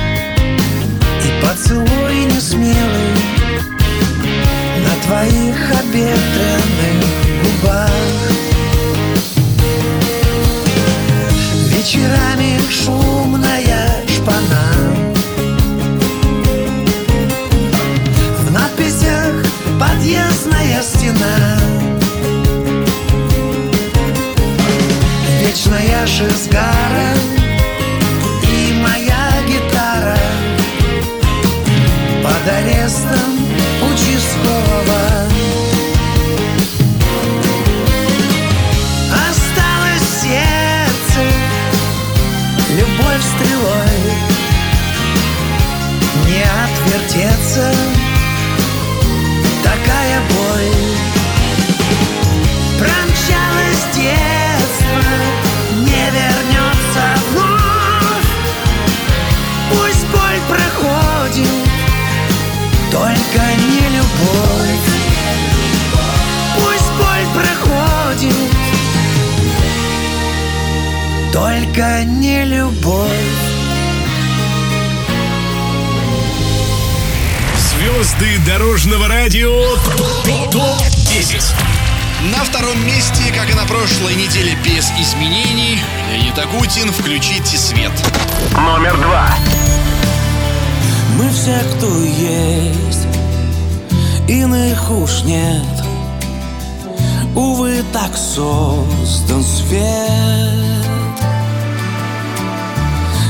так 98.13 98.17
создан 98.17 99.43
свет. 99.43 99.83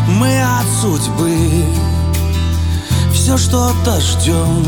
Мы 0.08 0.42
от 0.42 0.66
судьбы 0.82 1.66
все 3.14 3.38
что-то 3.38 4.00
ждем 4.02 4.66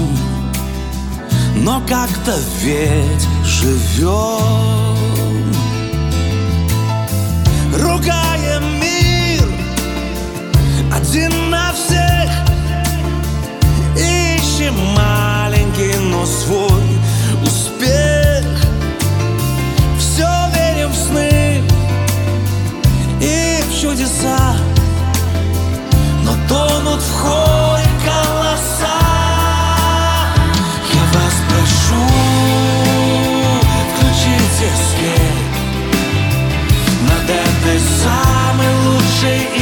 Но 1.56 1.82
как-то 1.88 2.36
ведь 2.62 3.28
живем 3.44 4.96
Ругаем 7.78 8.64
мир 8.80 9.48
один 10.94 11.50
на 11.50 11.74
всех 11.74 12.32
Ищем 13.98 14.76
маленький, 14.96 15.98
но 16.00 16.26
свой 16.26 17.00
успех 17.44 18.15
чудеса 23.96 24.56
Но 26.24 26.32
тонут 26.50 27.02
в 27.02 27.14
хоре 27.22 27.86
голоса. 28.04 28.98
Я 30.94 31.04
вас 31.14 31.36
прошу, 31.48 32.04
включите 33.94 34.70
свет. 34.90 35.46
Над 37.10 37.30
этой 37.30 37.80
самой 37.80 38.72
лучшей 38.86 39.55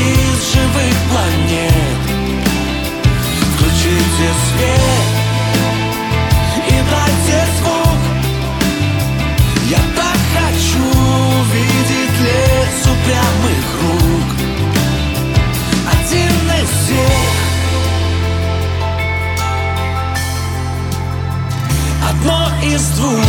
из 22.64 22.88
двух. 22.90 23.20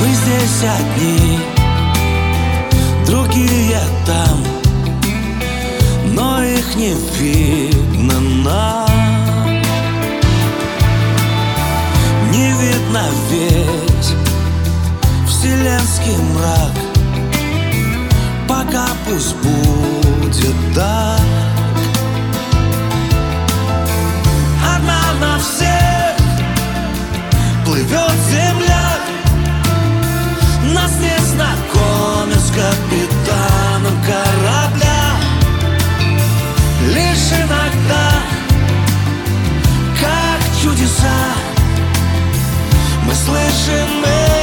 Мы 0.00 0.08
здесь 0.14 0.64
одни, 0.64 1.38
другие 3.06 3.80
там 4.06 4.44
Но 6.14 6.42
их 6.42 6.76
не 6.76 6.94
видно 7.18 8.20
нам. 8.44 8.88
Не 12.32 12.52
видно 12.52 13.04
весь 13.30 14.14
вселенский 15.26 16.16
мрак. 16.34 16.72
Пока 18.48 18.86
пусть 19.06 19.36
будет 19.36 20.56
так 20.74 21.18
Одна 21.20 21.47
плывет 27.78 28.12
земля. 28.30 28.98
Нас 30.74 30.92
не 31.00 31.18
знакомят 31.26 32.40
с 32.40 32.50
капитаном 32.50 34.02
корабля. 34.02 35.16
Лишь 36.88 37.32
иногда, 37.32 38.10
как 40.00 40.40
чудеса 40.62 41.34
Мы 43.06 43.14
слышим 43.14 44.04
эти 44.04 44.37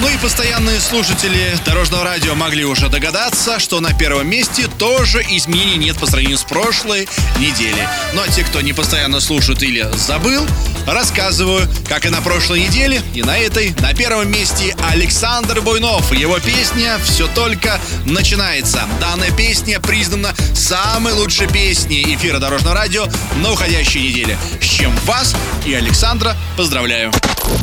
Ну 0.05 0.11
и 0.11 0.17
постоянные 0.17 0.79
слушатели 0.79 1.57
Дорожного 1.65 2.03
радио 2.03 2.35
могли 2.35 2.63
уже 2.63 2.89
догадаться, 2.89 3.59
что 3.59 3.79
на 3.79 3.91
первом 3.91 4.29
месте 4.29 4.67
тоже 4.77 5.25
изменений 5.31 5.77
нет 5.77 5.97
по 5.97 6.05
сравнению 6.05 6.37
с 6.37 6.43
прошлой 6.43 7.09
неделей. 7.39 7.87
Ну 8.13 8.21
а 8.21 8.27
те, 8.27 8.43
кто 8.43 8.61
не 8.61 8.71
постоянно 8.71 9.19
слушает 9.19 9.63
или 9.63 9.81
забыл, 9.95 10.45
рассказываю, 10.85 11.67
как 11.89 12.05
и 12.05 12.09
на 12.09 12.21
прошлой 12.21 12.67
неделе, 12.67 13.01
и 13.15 13.23
на 13.23 13.35
этой, 13.35 13.73
на 13.79 13.95
первом 13.95 14.29
месте 14.29 14.75
Александр 14.91 15.61
Буйнов. 15.61 16.13
Его 16.13 16.37
песня 16.37 16.99
«Все 17.03 17.27
только 17.27 17.79
начинается». 18.05 18.83
Данная 19.01 19.31
песня 19.31 19.79
признана 19.79 20.35
самой 20.53 21.13
лучшей 21.13 21.47
песней 21.47 22.13
эфира 22.13 22.37
Дорожного 22.37 22.75
радио 22.75 23.07
на 23.37 23.53
уходящей 23.53 24.03
неделе. 24.03 24.37
С 24.61 24.65
чем 24.65 24.95
вас 25.05 25.35
и 25.65 25.73
Александра 25.73 26.35
поздравляю. 26.55 27.11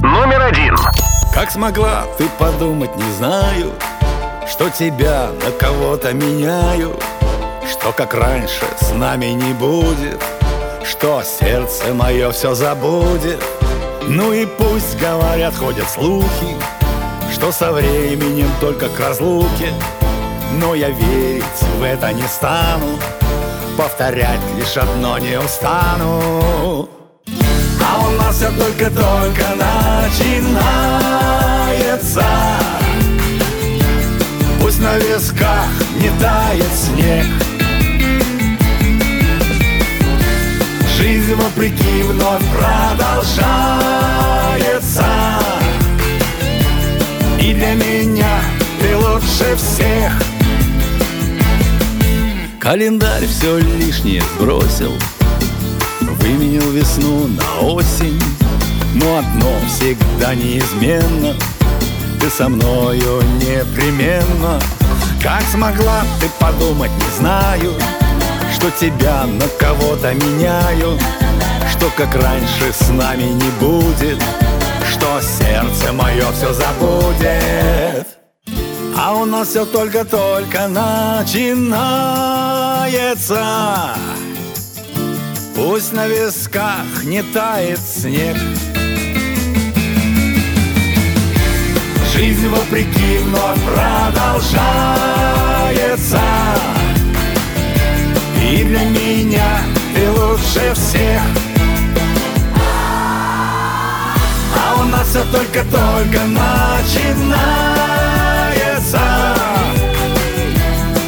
Номер 0.00 0.42
один. 0.42 0.76
Как 1.34 1.50
смогла 1.50 2.04
ты 2.18 2.28
подумать, 2.38 2.94
не 2.94 3.10
знаю 3.12 3.72
Что 4.46 4.68
тебя 4.68 5.30
на 5.42 5.50
кого-то 5.52 6.12
меняю 6.12 6.94
Что 7.66 7.92
как 7.92 8.12
раньше 8.12 8.66
с 8.78 8.92
нами 8.92 9.26
не 9.26 9.54
будет 9.54 10.22
Что 10.84 11.22
сердце 11.22 11.94
мое 11.94 12.32
все 12.32 12.54
забудет. 12.54 13.42
Ну 14.02 14.32
и 14.32 14.44
пусть 14.44 14.98
говорят, 14.98 15.54
ходят 15.56 15.88
слухи 15.88 16.56
Что 17.32 17.50
со 17.50 17.72
временем 17.72 18.48
только 18.60 18.88
к 18.88 19.00
разлуке 19.00 19.72
Но 20.60 20.74
я 20.74 20.90
верить 20.90 21.62
в 21.78 21.82
это 21.82 22.12
не 22.12 22.24
стану 22.24 22.98
Повторять 23.78 24.40
лишь 24.58 24.76
одно 24.76 25.18
не 25.18 25.38
устану 25.38 26.88
у 28.12 28.16
нас 28.16 28.36
все 28.36 28.50
только-только 28.58 29.44
начинается. 30.10 30.54
Пусть 34.60 34.80
на 34.80 34.98
висках 34.98 35.68
не 35.96 36.10
тает 36.20 36.72
снег. 36.74 37.26
Жизнь 40.96 41.34
вопреки 41.34 42.02
вновь 42.02 42.42
продолжается. 42.56 43.40
И 47.40 47.54
для 47.54 47.74
меня 47.74 48.40
ты 48.80 48.96
лучше 48.96 49.56
всех. 49.56 50.12
Календарь 52.60 53.26
все 53.26 53.58
лишнее 53.58 54.22
сбросил 54.36 54.96
Выменил 56.22 56.70
весну 56.70 57.26
на 57.26 57.44
осень. 57.66 58.22
Но 58.94 59.18
одно 59.18 59.52
всегда 59.66 60.34
неизменно. 60.36 61.34
Ты 62.20 62.30
со 62.30 62.48
мною 62.48 63.20
непременно. 63.40 64.60
Как 65.20 65.42
смогла 65.52 66.04
ты 66.20 66.28
подумать, 66.38 66.92
не 66.92 67.18
знаю. 67.18 67.74
Что 68.54 68.70
тебя 68.70 69.26
на 69.26 69.48
кого-то 69.58 70.14
меняю. 70.14 70.96
Что 71.68 71.90
как 71.96 72.14
раньше 72.14 72.72
с 72.72 72.88
нами 72.90 73.24
не 73.24 73.50
будет. 73.58 74.22
Что 74.88 75.20
сердце 75.20 75.92
мое 75.92 76.30
все 76.32 76.52
забудет. 76.52 78.06
А 78.96 79.14
у 79.14 79.24
нас 79.24 79.48
все 79.48 79.64
только-только 79.64 80.68
начинается 80.68 81.42
Пусть 85.64 85.92
на 85.92 86.08
висках 86.08 87.04
не 87.04 87.22
тает 87.22 87.78
снег. 87.78 88.36
Жизнь 92.12 92.48
вопреки 92.48 93.18
вновь 93.18 93.60
продолжается. 93.62 94.60
И 98.42 98.64
для 98.64 98.80
меня 98.86 99.60
ты 99.94 100.10
лучше 100.10 100.74
всех. 100.74 101.22
А 104.58 104.80
у 104.80 104.84
нас 104.86 105.10
все 105.10 105.22
только-только 105.30 106.24
начинается. 106.26 107.38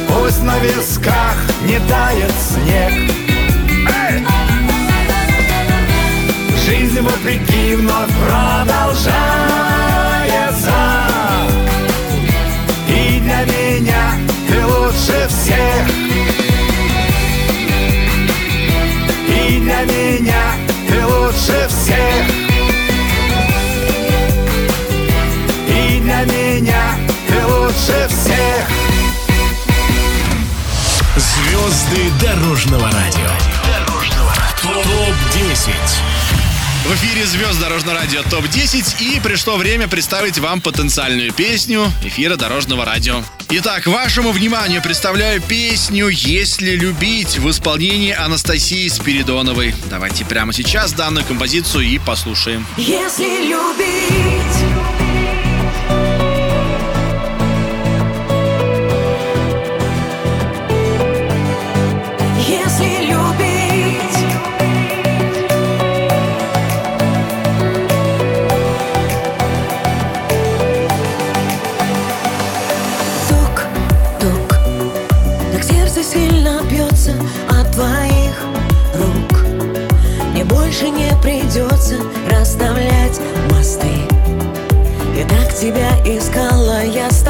Пусть 0.07 0.41
на 0.43 0.57
висках 0.59 1.35
не 1.65 1.77
тает 1.89 2.31
снег 2.39 3.14
Жизнь 6.95 7.07
вопреки 7.07 7.75
вновь 7.75 8.09
продолжается. 8.25 9.11
И 12.87 13.19
для 13.19 13.43
меня 13.43 14.13
ты 14.47 14.65
лучше 14.65 15.27
всех. 15.27 15.89
И 19.27 19.59
для 19.59 19.83
меня 19.83 20.53
ты 20.87 21.05
лучше 21.05 21.67
всех. 21.67 22.25
И 25.67 25.99
для 25.99 26.23
меня 26.23 26.97
ты 27.27 27.45
лучше 27.45 28.07
всех. 28.07 28.69
Звезды 31.17 32.09
дорожного 32.21 32.89
радио. 32.89 33.31
Топ-10. 34.61 36.14
В 36.85 36.93
эфире 36.93 37.25
звезд 37.25 37.59
Дорожного 37.59 37.97
радио 37.97 38.21
ТОП-10 38.21 39.01
и 39.01 39.19
пришло 39.19 39.57
время 39.57 39.87
представить 39.87 40.37
вам 40.37 40.61
потенциальную 40.61 41.33
песню 41.33 41.91
эфира 42.03 42.35
Дорожного 42.35 42.85
радио. 42.85 43.23
Итак, 43.49 43.87
вашему 43.87 44.31
вниманию 44.31 44.83
представляю 44.83 45.41
песню 45.41 46.09
«Если 46.09 46.75
любить» 46.75 47.39
в 47.39 47.49
исполнении 47.49 48.13
Анастасии 48.13 48.87
Спиридоновой. 48.87 49.73
Давайте 49.89 50.25
прямо 50.25 50.53
сейчас 50.53 50.93
данную 50.93 51.25
композицию 51.25 51.85
и 51.85 51.97
послушаем. 51.97 52.67
Если 52.77 53.47
любить 53.47 54.64
больше 80.85 80.89
не 80.89 81.21
придется 81.21 81.97
расставлять 82.29 83.19
мосты. 83.51 83.87
И 85.17 85.23
так 85.27 85.53
тебя 85.53 85.91
искала 86.05 86.83
я 86.83 87.09
с 87.09 87.21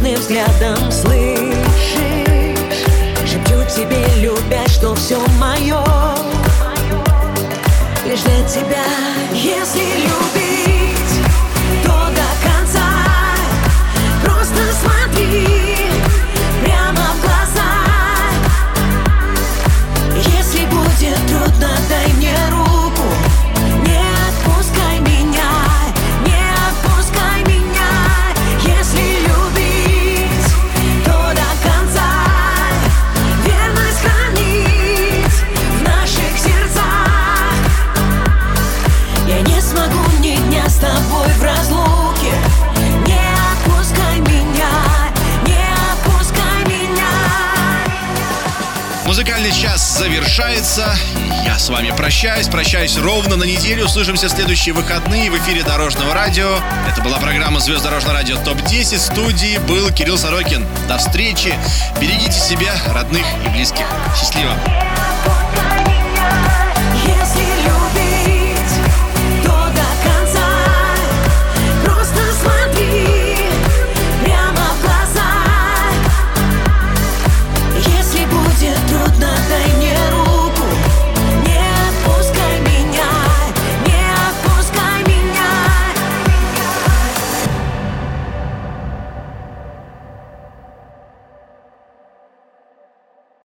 нежным 0.00 0.14
взглядом, 0.14 0.90
прощаюсь. 52.21 52.47
Прощаюсь 52.49 52.97
ровно 52.97 53.35
на 53.35 53.45
неделю. 53.45 53.85
Услышимся 53.85 54.27
в 54.27 54.29
следующие 54.29 54.75
выходные 54.75 55.31
в 55.31 55.37
эфире 55.39 55.63
Дорожного 55.63 56.13
радио. 56.13 56.59
Это 56.87 57.01
была 57.01 57.17
программа 57.17 57.59
«Звезд 57.59 57.83
Дорожного 57.83 58.13
радио 58.13 58.37
ТОП-10». 58.37 58.97
В 58.97 59.01
студии 59.01 59.57
был 59.67 59.89
Кирилл 59.89 60.19
Сорокин. 60.19 60.67
До 60.87 60.99
встречи. 60.99 61.55
Берегите 61.99 62.39
себя, 62.39 62.73
родных 62.93 63.25
и 63.43 63.49
близких. 63.49 63.87
Счастливо. 64.15 64.55